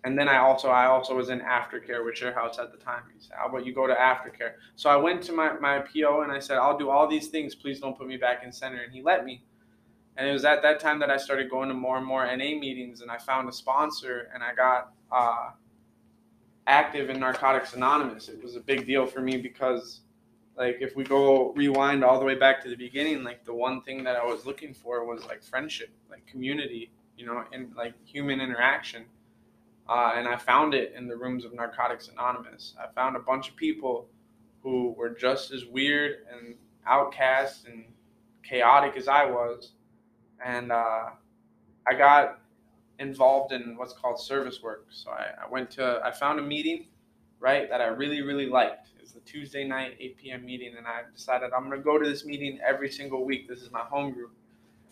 And 0.04 0.18
then 0.18 0.28
I 0.28 0.38
also 0.38 0.70
I 0.70 0.88
also 0.88 1.16
was 1.16 1.30
in 1.30 1.42
aftercare 1.42 2.04
with 2.04 2.18
Share 2.18 2.34
House 2.34 2.58
at 2.58 2.72
the 2.72 2.78
time. 2.78 3.04
He 3.14 3.20
said, 3.20 3.38
How 3.38 3.48
about 3.48 3.66
you 3.66 3.74
go 3.74 3.86
to 3.86 3.94
aftercare? 3.94 4.54
So 4.76 4.90
I 4.90 4.96
went 4.96 5.22
to 5.24 5.32
my, 5.32 5.54
my 5.60 5.80
PO 5.80 6.22
and 6.22 6.32
I 6.32 6.40
said, 6.40 6.58
I'll 6.58 6.78
do 6.78 6.90
all 6.90 7.08
these 7.08 7.28
things. 7.28 7.54
Please 7.54 7.80
don't 7.80 7.96
put 7.96 8.08
me 8.08 8.18
back 8.18 8.44
in 8.44 8.52
center. 8.52 8.82
And 8.82 8.92
he 8.92 9.04
let 9.04 9.26
me. 9.26 9.44
And 10.18 10.28
it 10.28 10.34
was 10.34 10.44
at 10.44 10.62
that 10.64 10.80
time 10.80 11.00
that 11.00 11.10
I 11.10 11.18
started 11.18 11.50
going 11.50 11.70
to 11.70 11.76
more 11.76 11.98
and 11.98 12.06
more 12.06 12.26
NA 12.26 12.60
meetings, 12.60 13.02
and 13.02 13.10
I 13.10 13.18
found 13.18 13.48
a 13.48 13.52
sponsor, 13.52 14.30
and 14.34 14.44
I 14.44 14.54
got 14.54 14.92
uh, 15.12 15.52
active 16.68 17.10
in 17.10 17.20
Narcotics 17.20 17.74
Anonymous. 17.74 18.28
It 18.28 18.44
was 18.44 18.56
a 18.56 18.60
big 18.60 18.86
deal 18.86 19.06
for 19.06 19.22
me 19.22 19.38
because, 19.38 20.02
like, 20.58 20.78
if 20.82 20.96
we 20.96 21.06
go 21.06 21.54
rewind 21.54 22.04
all 22.04 22.20
the 22.20 22.26
way 22.26 22.36
back 22.36 22.62
to 22.64 22.70
the 22.70 22.76
beginning, 22.76 23.24
like 23.24 23.46
the 23.46 23.54
one 23.54 23.82
thing 23.84 24.04
that 24.04 24.16
I 24.16 24.26
was 24.26 24.46
looking 24.46 24.74
for 24.74 25.06
was 25.06 25.26
like 25.26 25.42
friendship, 25.42 25.90
like 26.10 26.26
community, 26.28 26.92
you 27.18 27.26
know, 27.26 27.44
and 27.54 27.74
like 27.76 27.94
human 28.06 28.42
interaction. 28.42 29.06
Uh, 29.90 30.14
and 30.16 30.28
I 30.28 30.38
found 30.38 30.74
it 30.74 30.94
in 30.96 31.08
the 31.08 31.18
rooms 31.18 31.44
of 31.44 31.54
Narcotics 31.54 32.08
Anonymous. 32.08 32.76
I 32.80 32.92
found 32.94 33.16
a 33.16 33.20
bunch 33.20 33.50
of 33.50 33.56
people 33.56 34.08
who 34.64 34.94
were 34.98 35.10
just 35.10 35.52
as 35.52 35.66
weird 35.66 36.20
and 36.32 36.56
outcast 36.86 37.66
and 37.66 37.86
chaotic 38.44 38.96
as 38.96 39.08
I 39.08 39.26
was 39.26 39.74
and 40.44 40.72
uh, 40.72 41.10
I 41.88 41.94
got 41.98 42.40
involved 43.00 43.54
in 43.54 43.76
what's 43.78 43.94
called 43.94 44.20
service 44.20 44.62
work. 44.62 44.86
So 44.90 45.12
I, 45.12 45.46
I, 45.46 45.50
went 45.50 45.72
to, 45.72 46.02
I 46.04 46.12
found 46.12 46.40
a 46.40 46.44
meeting, 46.44 46.88
right, 47.40 47.70
that 47.70 47.82
I 47.82 47.88
really, 47.88 48.22
really 48.22 48.48
liked. 48.48 48.90
It 48.96 49.02
was 49.02 49.12
the 49.12 49.20
Tuesday 49.22 49.64
night, 49.64 49.98
8 50.00 50.18
p.m. 50.18 50.46
meeting, 50.46 50.76
and 50.78 50.86
I 50.86 51.02
decided 51.14 51.52
I'm 51.54 51.68
going 51.68 51.80
to 51.80 51.84
go 51.84 51.98
to 51.98 52.08
this 52.08 52.26
meeting 52.26 52.60
every 52.66 52.92
single 52.92 53.26
week. 53.26 53.48
This 53.48 53.62
is 53.62 53.72
my 53.72 53.82
home 53.82 54.12
group. 54.12 54.32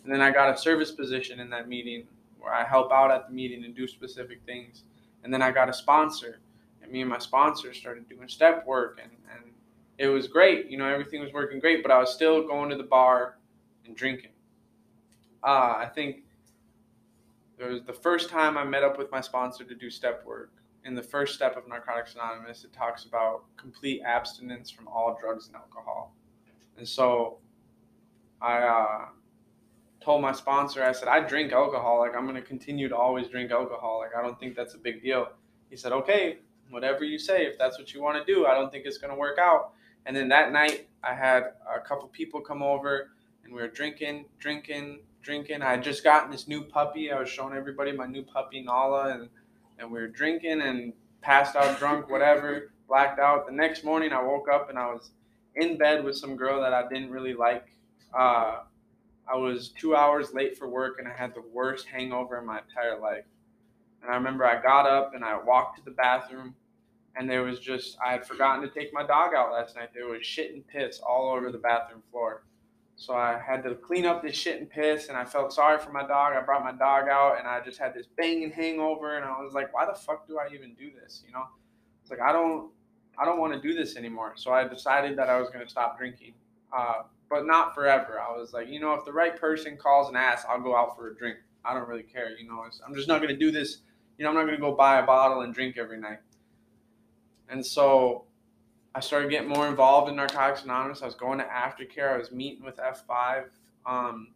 And 0.03 0.13
then 0.13 0.22
I 0.22 0.31
got 0.31 0.53
a 0.53 0.58
service 0.58 0.91
position 0.91 1.39
in 1.39 1.50
that 1.50 1.67
meeting 1.67 2.08
where 2.39 2.53
I 2.53 2.63
help 2.63 2.91
out 2.91 3.12
at 3.12 3.27
the 3.27 3.34
meeting 3.34 3.65
and 3.65 3.75
do 3.75 3.88
specific 3.88 4.41
things. 4.46 4.84
And 5.24 5.34
then 5.34 5.41
I 5.41 5.51
got 5.51 5.69
a 5.69 5.74
sponsor, 5.74 6.39
and 6.81 6.91
me 6.91 7.01
and 7.01 7.10
my 7.10 7.19
sponsor 7.19 7.74
started 7.74 8.08
doing 8.08 8.27
step 8.27 8.65
work, 8.65 9.00
and, 9.01 9.12
and 9.34 9.51
it 9.98 10.08
was 10.08 10.27
great. 10.27 10.69
You 10.69 10.77
know, 10.77 10.86
everything 10.86 11.22
was 11.22 11.34
working 11.34 11.60
great, 11.60 11.84
but 11.84 11.91
I 11.91 12.00
was 12.00 12.13
still 12.13 12.48
going 12.48 12.69
to 12.69 12.77
the 12.77 12.84
bar 12.84 13.38
and 13.86 13.96
drinking 13.96 14.31
uh, 15.43 15.75
I 15.77 15.89
think 15.93 16.24
it 17.58 17.65
was 17.65 17.81
the 17.84 17.93
first 17.93 18.29
time 18.29 18.58
I 18.58 18.63
met 18.63 18.84
up 18.84 18.98
with 18.98 19.12
my 19.12 19.22
sponsor 19.22 19.63
to 19.63 19.75
do 19.75 19.89
step 19.89 20.25
work. 20.25 20.51
In 20.86 20.96
the 20.96 21.03
first 21.03 21.36
step 21.36 21.58
of 21.58 21.67
Narcotics 21.67 22.15
Anonymous, 22.15 22.63
it 22.63 22.72
talks 22.72 23.03
about 23.03 23.43
complete 23.58 24.01
abstinence 24.05 24.69
from 24.72 24.88
all 24.88 25.17
drugs 25.19 25.48
and 25.48 25.55
alcohol. 25.55 26.13
And 26.77 26.88
so 26.88 27.38
I 28.41 28.60
uh, 28.60 29.05
told 30.01 30.22
my 30.22 30.32
sponsor, 30.32 30.84
I 30.84 30.91
said, 30.91 31.08
I 31.08 31.20
drink 31.20 31.51
alcohol. 31.51 32.00
Like, 32.00 32.15
I'm 32.15 32.24
going 32.24 32.36
to 32.36 32.41
continue 32.41 32.88
to 32.89 32.96
always 32.96 33.27
drink 33.27 33.51
alcohol. 33.51 34.00
Like, 34.00 34.15
I 34.18 34.22
don't 34.22 34.39
think 34.39 34.56
that's 34.56 34.74
a 34.74 34.77
big 34.77 35.01
deal. 35.01 35.27
He 35.70 35.75
said, 35.75 35.91
okay, 35.91 36.38
whatever 36.70 37.03
you 37.03 37.20
say, 37.20 37.46
if 37.46 37.58
that's 37.58 37.77
what 37.77 37.94
you 37.94 38.01
want 38.01 38.25
to 38.25 38.34
do, 38.34 38.46
I 38.46 38.53
don't 38.53 38.72
think 38.72 38.86
it's 38.86 38.98
going 38.98 39.12
to 39.12 39.20
work 39.20 39.38
out. 39.39 39.72
And 40.06 40.15
then 40.15 40.29
that 40.29 40.51
night, 40.51 40.88
I 41.03 41.13
had 41.13 41.44
a 41.74 41.79
couple 41.79 42.08
people 42.08 42.41
come 42.41 42.63
over 42.63 43.12
and 43.44 43.53
we 43.53 43.62
were 43.62 43.68
drinking, 43.68 44.25
drinking, 44.39 45.00
drinking. 45.22 45.62
I 45.62 45.72
had 45.72 45.84
just 45.84 46.03
gotten 46.03 46.32
this 46.32 46.48
new 46.48 46.63
puppy. 46.63 47.12
I 47.12 47.20
was 47.20 47.29
showing 47.29 47.56
everybody 47.56 47.91
my 47.91 48.06
new 48.06 48.24
puppy 48.24 48.62
Nala, 48.62 49.13
and 49.13 49.29
and 49.79 49.91
we 49.91 50.00
were 50.00 50.08
drinking 50.08 50.62
and 50.62 50.94
passed 51.22 51.56
out 51.56 51.79
drunk, 51.79 52.10
whatever, 52.10 52.72
blacked 52.88 53.20
out. 53.20 53.46
The 53.46 53.53
next 53.53 53.84
morning, 53.84 54.12
I 54.12 54.22
woke 54.22 54.48
up 54.51 54.70
and 54.70 54.77
I 54.77 54.88
was 54.88 55.12
in 55.55 55.77
bed 55.77 56.03
with 56.03 56.18
some 56.18 56.35
girl 56.35 56.62
that 56.62 56.74
I 56.74 56.88
didn't 56.88 57.12
really 57.12 57.33
like. 57.33 57.66
Uh, 58.18 58.59
I 59.31 59.35
was 59.37 59.70
two 59.70 59.96
hours 59.96 60.33
late 60.33 60.57
for 60.57 60.68
work 60.68 60.98
and 61.00 61.07
I 61.07 61.13
had 61.13 61.33
the 61.33 61.44
worst 61.53 61.87
hangover 61.87 62.37
in 62.37 62.46
my 62.46 62.59
entire 62.59 63.00
life. 63.00 63.25
And 64.01 64.11
I 64.11 64.15
remember 64.15 64.46
I 64.46 64.61
got 64.61 64.85
up 64.85 65.13
and 65.13 65.24
I 65.24 65.37
walked 65.37 65.77
to 65.77 65.85
the 65.85 65.92
bathroom 65.92 66.55
and 67.15 67.29
there 67.29 67.44
was 67.44 67.59
just, 67.59 67.98
I 68.05 68.11
had 68.11 68.25
forgotten 68.25 68.61
to 68.61 68.70
take 68.70 68.94
my 68.94 69.05
dog 69.05 69.33
out 69.35 69.51
last 69.51 69.75
night. 69.75 69.89
There 69.94 70.07
was 70.07 70.25
shit 70.25 70.53
and 70.53 70.65
piss 70.68 71.00
all 71.00 71.29
over 71.29 71.51
the 71.51 71.57
bathroom 71.57 72.01
floor. 72.11 72.44
So 73.00 73.13
I 73.13 73.39
had 73.39 73.63
to 73.63 73.75
clean 73.75 74.05
up 74.05 74.22
this 74.22 74.35
shit 74.35 74.59
and 74.59 74.70
piss, 74.70 75.07
and 75.07 75.18
I 75.18 75.24
felt 75.24 75.53
sorry 75.53 75.79
for 75.79 75.89
my 75.89 76.05
dog. 76.05 76.33
I 76.33 76.42
brought 76.42 76.65
my 76.65 76.74
dog 76.74 77.07
out, 77.07 77.39
and 77.39 77.48
I 77.48 77.61
just 77.63 77.79
had 77.79 77.94
this 77.94 78.05
banging 78.18 78.51
hangover, 78.51 79.15
and 79.15 79.24
I 79.24 79.42
was 79.42 79.53
like, 79.53 79.74
why 79.74 79.85
the 79.85 79.98
fuck 79.98 80.27
do 80.27 80.37
I 80.37 80.53
even 80.53 80.74
do 80.74 80.92
this? 81.01 81.24
You 81.25 81.31
know, 81.31 81.46
it's 82.01 82.11
like 82.11 82.20
I 82.20 82.33
don't, 82.33 82.72
I 83.18 83.24
don't 83.24 83.39
want 83.39 83.53
to 83.53 83.61
do 83.61 83.74
this 83.74 83.96
anymore. 83.96 84.33
So 84.35 84.51
I 84.51 84.68
decided 84.68 85.18
that 85.18 85.29
I 85.29 85.39
was 85.39 85.50
going 85.50 85.63
to 85.63 85.70
stop 85.70 85.98
drinking, 85.98 86.33
uh, 86.77 87.03
but 87.29 87.46
not 87.46 87.75
forever. 87.75 88.20
I 88.20 88.35
was 88.35 88.53
like, 88.53 88.70
you 88.70 88.79
know, 88.79 88.94
if 88.94 89.05
the 89.05 89.13
right 89.13 89.39
person 89.39 89.77
calls 89.77 90.07
and 90.07 90.18
asks, 90.18 90.46
I'll 90.50 90.61
go 90.61 90.75
out 90.75 90.96
for 90.96 91.09
a 91.09 91.15
drink. 91.15 91.37
I 91.63 91.74
don't 91.74 91.87
really 91.87 92.03
care. 92.03 92.37
You 92.37 92.48
know, 92.48 92.63
I'm 92.85 92.96
just 92.96 93.07
not 93.07 93.22
going 93.22 93.33
to 93.33 93.39
do 93.39 93.51
this. 93.51 93.79
You 94.18 94.24
know, 94.24 94.29
I'm 94.29 94.35
not 94.35 94.44
going 94.44 94.55
to 94.55 94.61
go 94.61 94.74
buy 94.74 95.00
a 95.00 95.05
bottle 95.05 95.42
and 95.42 95.53
drink 95.53 95.77
every 95.77 96.00
night. 96.00 96.20
And 97.50 97.65
so 97.65 98.25
I 98.96 99.00
started 99.00 99.29
getting 99.29 99.50
more 99.50 99.68
involved 99.68 100.09
in 100.09 100.15
Narcotics 100.15 100.63
Anonymous. 100.63 101.01
I 101.01 101.05
was 101.05 101.15
going 101.15 101.39
to 101.39 101.46
aftercare. 101.46 102.13
I 102.13 102.18
was 102.18 102.31
meeting 102.31 102.65
with 102.65 102.77
F5, 102.77 103.46
um, 103.85 104.29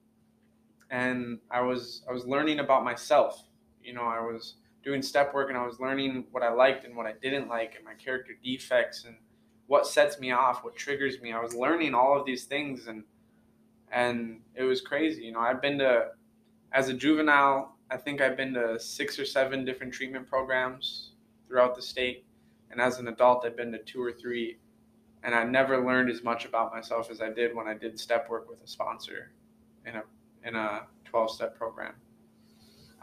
and 0.89 1.39
I 1.49 1.61
was 1.61 2.03
I 2.09 2.13
was 2.13 2.25
learning 2.25 2.59
about 2.59 2.83
myself. 2.83 3.43
You 3.83 3.93
know, 3.93 4.03
I 4.03 4.19
was 4.19 4.55
doing 4.83 5.01
step 5.01 5.33
work, 5.33 5.49
and 5.49 5.57
I 5.57 5.65
was 5.65 5.79
learning 5.79 6.25
what 6.31 6.43
I 6.43 6.51
liked 6.53 6.85
and 6.85 6.95
what 6.95 7.05
I 7.05 7.13
didn't 7.21 7.47
like, 7.49 7.73
and 7.75 7.83
my 7.83 7.93
character 7.93 8.33
defects, 8.43 9.05
and 9.05 9.15
what 9.67 9.87
sets 9.87 10.19
me 10.19 10.31
off, 10.31 10.63
what 10.63 10.75
triggers 10.75 11.21
me. 11.21 11.31
I 11.31 11.39
was 11.39 11.55
learning 11.55 11.93
all 11.93 12.19
of 12.19 12.25
these 12.25 12.45
things, 12.45 12.87
and 12.87 13.03
and 13.91 14.41
it 14.55 14.63
was 14.63 14.81
crazy. 14.81 15.23
You 15.23 15.33
know, 15.33 15.39
I've 15.39 15.61
been 15.61 15.77
to 15.79 16.11
as 16.71 16.89
a 16.89 16.93
juvenile. 16.93 17.77
I 17.91 17.97
think 17.97 18.21
I've 18.21 18.37
been 18.37 18.53
to 18.55 18.79
six 18.79 19.19
or 19.19 19.25
seven 19.25 19.65
different 19.65 19.93
treatment 19.93 20.27
programs 20.27 21.11
throughout 21.47 21.75
the 21.75 21.81
state 21.81 22.25
and 22.73 22.81
as 22.81 22.97
an 22.97 23.07
adult, 23.07 23.45
I've 23.45 23.55
been 23.55 23.71
to 23.73 23.77
two 23.77 24.01
or 24.01 24.11
three, 24.11 24.57
and 25.21 25.35
I 25.35 25.43
never 25.43 25.85
learned 25.85 26.09
as 26.09 26.23
much 26.23 26.43
about 26.45 26.73
myself 26.73 27.11
as 27.11 27.21
I 27.21 27.29
did 27.29 27.55
when 27.55 27.67
I 27.67 27.75
did 27.75 27.99
step 27.99 28.27
work 28.31 28.49
with 28.49 28.63
a 28.63 28.67
sponsor 28.67 29.31
in 29.85 29.95
a 29.95 30.03
in 30.43 30.55
a 30.55 30.87
12 31.05 31.31
step 31.31 31.55
program. 31.55 31.93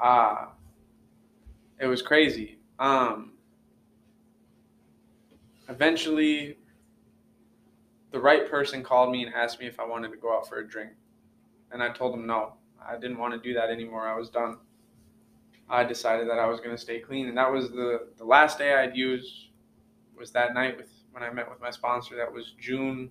Uh, 0.02 0.46
it 1.78 1.86
was 1.86 2.02
crazy. 2.02 2.58
Um, 2.80 3.34
eventually, 5.70 6.58
the 8.10 8.20
right 8.20 8.50
person 8.50 8.82
called 8.82 9.12
me 9.12 9.24
and 9.24 9.34
asked 9.34 9.60
me 9.60 9.66
if 9.66 9.78
I 9.78 9.86
wanted 9.86 10.10
to 10.10 10.16
go 10.16 10.36
out 10.36 10.48
for 10.48 10.58
a 10.58 10.68
drink. 10.68 10.90
And 11.70 11.82
I 11.82 11.90
told 11.90 12.12
them 12.12 12.26
no. 12.26 12.54
I 12.84 12.98
didn't 12.98 13.18
want 13.18 13.32
to 13.34 13.40
do 13.40 13.54
that 13.54 13.70
anymore. 13.70 14.08
I 14.08 14.16
was 14.16 14.28
done. 14.28 14.58
I 15.68 15.84
decided 15.84 16.28
that 16.28 16.38
I 16.38 16.46
was 16.46 16.58
going 16.58 16.72
to 16.72 16.78
stay 16.78 16.98
clean. 16.98 17.28
And 17.28 17.38
that 17.38 17.50
was 17.50 17.70
the, 17.70 18.08
the 18.18 18.24
last 18.24 18.58
day 18.58 18.74
I'd 18.74 18.96
use 18.96 19.50
was 20.18 20.32
that 20.32 20.52
night 20.52 20.76
with 20.76 20.90
when 21.12 21.22
I 21.22 21.30
met 21.30 21.48
with 21.48 21.60
my 21.60 21.70
sponsor. 21.70 22.16
That 22.16 22.32
was 22.32 22.54
June 22.60 23.10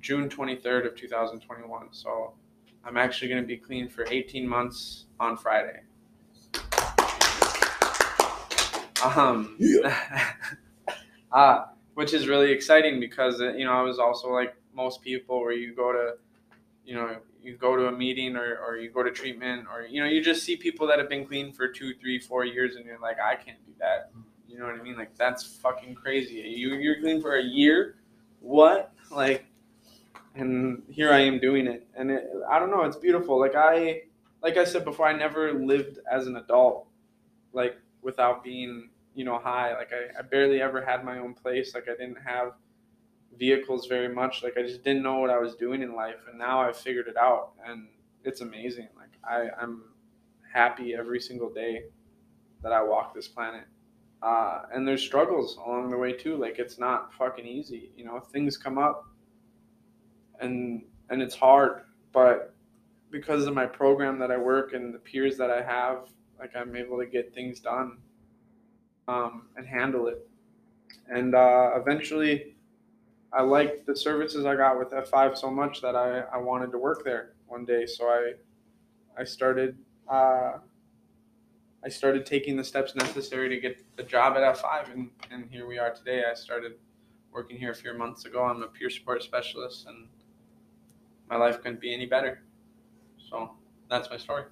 June 0.00 0.28
23rd 0.28 0.86
of 0.86 0.96
2021. 0.96 1.88
So 1.92 2.34
I'm 2.84 2.96
actually 2.96 3.28
going 3.28 3.42
to 3.42 3.46
be 3.46 3.56
clean 3.56 3.88
for 3.88 4.06
18 4.08 4.46
months 4.48 5.06
on 5.20 5.36
Friday. 5.36 5.80
Um, 9.04 9.56
yeah. 9.58 10.32
uh, 11.32 11.66
which 11.94 12.14
is 12.14 12.28
really 12.28 12.52
exciting 12.52 13.00
because 13.00 13.40
uh, 13.40 13.52
you 13.52 13.64
know 13.64 13.72
I 13.72 13.82
was 13.82 13.98
also 13.98 14.28
like 14.30 14.54
most 14.74 15.02
people 15.02 15.40
where 15.40 15.52
you 15.52 15.74
go 15.74 15.92
to, 15.92 16.12
you 16.84 16.94
know, 16.94 17.16
you 17.42 17.56
go 17.56 17.76
to 17.76 17.86
a 17.88 17.92
meeting 17.92 18.36
or, 18.36 18.58
or 18.64 18.76
you 18.76 18.90
go 18.90 19.02
to 19.02 19.10
treatment 19.10 19.66
or 19.70 19.82
you 19.82 20.00
know 20.00 20.08
you 20.08 20.22
just 20.22 20.44
see 20.44 20.56
people 20.56 20.86
that 20.86 20.98
have 20.98 21.08
been 21.08 21.26
clean 21.26 21.52
for 21.52 21.68
two, 21.68 21.94
three, 21.94 22.18
four 22.18 22.44
years 22.44 22.76
and 22.76 22.84
you're 22.84 22.98
like 22.98 23.18
I 23.20 23.34
can't 23.34 23.64
do 23.66 23.72
that. 23.80 24.10
You 24.48 24.58
know 24.58 24.66
what 24.66 24.74
I 24.74 24.82
mean? 24.82 24.96
Like 24.96 25.16
that's 25.16 25.44
fucking 25.44 25.94
crazy. 25.94 26.34
You 26.34 26.74
you're 26.74 27.00
clean 27.00 27.20
for 27.20 27.36
a 27.36 27.42
year? 27.42 27.96
What? 28.40 28.92
Like, 29.10 29.46
and 30.34 30.82
here 30.88 31.12
I 31.12 31.20
am 31.20 31.38
doing 31.38 31.66
it, 31.66 31.86
and 31.96 32.10
it, 32.10 32.30
I 32.50 32.58
don't 32.58 32.70
know. 32.70 32.82
It's 32.82 32.96
beautiful. 32.96 33.38
Like 33.38 33.54
I, 33.54 34.02
like 34.42 34.56
I 34.56 34.64
said 34.64 34.84
before, 34.84 35.06
I 35.06 35.12
never 35.12 35.52
lived 35.54 35.98
as 36.10 36.26
an 36.26 36.36
adult, 36.36 36.86
like 37.52 37.78
without 38.02 38.44
being 38.44 38.90
you 39.18 39.24
know 39.24 39.36
high. 39.36 39.74
Like 39.74 39.90
I, 39.92 40.20
I 40.20 40.22
barely 40.22 40.62
ever 40.62 40.80
had 40.80 41.04
my 41.04 41.18
own 41.18 41.34
place. 41.34 41.74
Like 41.74 41.88
I 41.88 41.96
didn't 42.00 42.22
have 42.24 42.52
vehicles 43.36 43.88
very 43.88 44.08
much. 44.14 44.44
Like 44.44 44.56
I 44.56 44.62
just 44.62 44.84
didn't 44.84 45.02
know 45.02 45.18
what 45.18 45.28
I 45.28 45.38
was 45.38 45.56
doing 45.56 45.82
in 45.82 45.96
life, 45.96 46.20
and 46.30 46.38
now 46.38 46.60
I've 46.60 46.76
figured 46.76 47.08
it 47.08 47.16
out, 47.16 47.50
and 47.66 47.88
it's 48.22 48.42
amazing. 48.42 48.88
Like 48.96 49.18
I, 49.28 49.48
I'm 49.60 49.82
happy 50.54 50.94
every 50.94 51.18
single 51.18 51.52
day 51.52 51.86
that 52.62 52.70
I 52.70 52.80
walk 52.80 53.12
this 53.12 53.26
planet. 53.26 53.64
Uh, 54.22 54.62
and 54.72 54.86
there's 54.86 55.02
struggles 55.02 55.56
along 55.56 55.90
the 55.90 55.98
way 55.98 56.12
too. 56.12 56.36
Like 56.36 56.60
it's 56.60 56.78
not 56.78 57.12
fucking 57.14 57.44
easy. 57.44 57.90
You 57.96 58.04
know, 58.04 58.20
things 58.20 58.56
come 58.56 58.78
up, 58.78 59.04
and 60.38 60.84
and 61.10 61.20
it's 61.20 61.34
hard. 61.34 61.82
But 62.12 62.54
because 63.10 63.46
of 63.46 63.54
my 63.54 63.66
program 63.66 64.20
that 64.20 64.30
I 64.30 64.36
work 64.36 64.74
and 64.74 64.94
the 64.94 64.98
peers 65.00 65.36
that 65.38 65.50
I 65.50 65.60
have, 65.60 66.08
like 66.38 66.54
I'm 66.54 66.76
able 66.76 66.98
to 66.98 67.06
get 67.06 67.34
things 67.34 67.58
done 67.58 67.98
um, 69.08 69.48
and 69.56 69.66
handle 69.66 70.06
it. 70.06 70.28
And 71.08 71.34
uh, 71.34 71.70
eventually, 71.74 72.54
I 73.32 73.42
liked 73.42 73.86
the 73.86 73.96
services 73.96 74.44
I 74.44 74.54
got 74.54 74.78
with 74.78 74.90
F5 74.90 75.36
so 75.36 75.50
much 75.50 75.80
that 75.80 75.96
I, 75.96 76.20
I 76.32 76.36
wanted 76.38 76.70
to 76.72 76.78
work 76.78 77.04
there 77.04 77.32
one 77.46 77.64
day. 77.64 77.86
So 77.86 78.06
I 78.06 78.32
I 79.18 79.24
started 79.24 79.76
uh, 80.08 80.58
I 81.84 81.88
started 81.88 82.26
taking 82.26 82.56
the 82.56 82.64
steps 82.64 82.94
necessary 82.94 83.48
to 83.48 83.58
get 83.58 83.84
the 83.96 84.02
job 84.02 84.36
at 84.36 84.56
F5, 84.56 84.92
and, 84.92 85.10
and 85.30 85.48
here 85.50 85.66
we 85.66 85.78
are 85.78 85.92
today. 85.92 86.24
I 86.28 86.34
started 86.34 86.72
working 87.32 87.56
here 87.56 87.70
a 87.70 87.74
few 87.74 87.96
months 87.96 88.24
ago. 88.24 88.44
I'm 88.44 88.62
a 88.62 88.66
peer 88.66 88.90
support 88.90 89.22
specialist, 89.22 89.86
and 89.86 90.08
my 91.30 91.36
life 91.36 91.62
couldn't 91.62 91.80
be 91.80 91.94
any 91.94 92.06
better. 92.06 92.42
So 93.30 93.52
that's 93.88 94.10
my 94.10 94.16
story. 94.16 94.44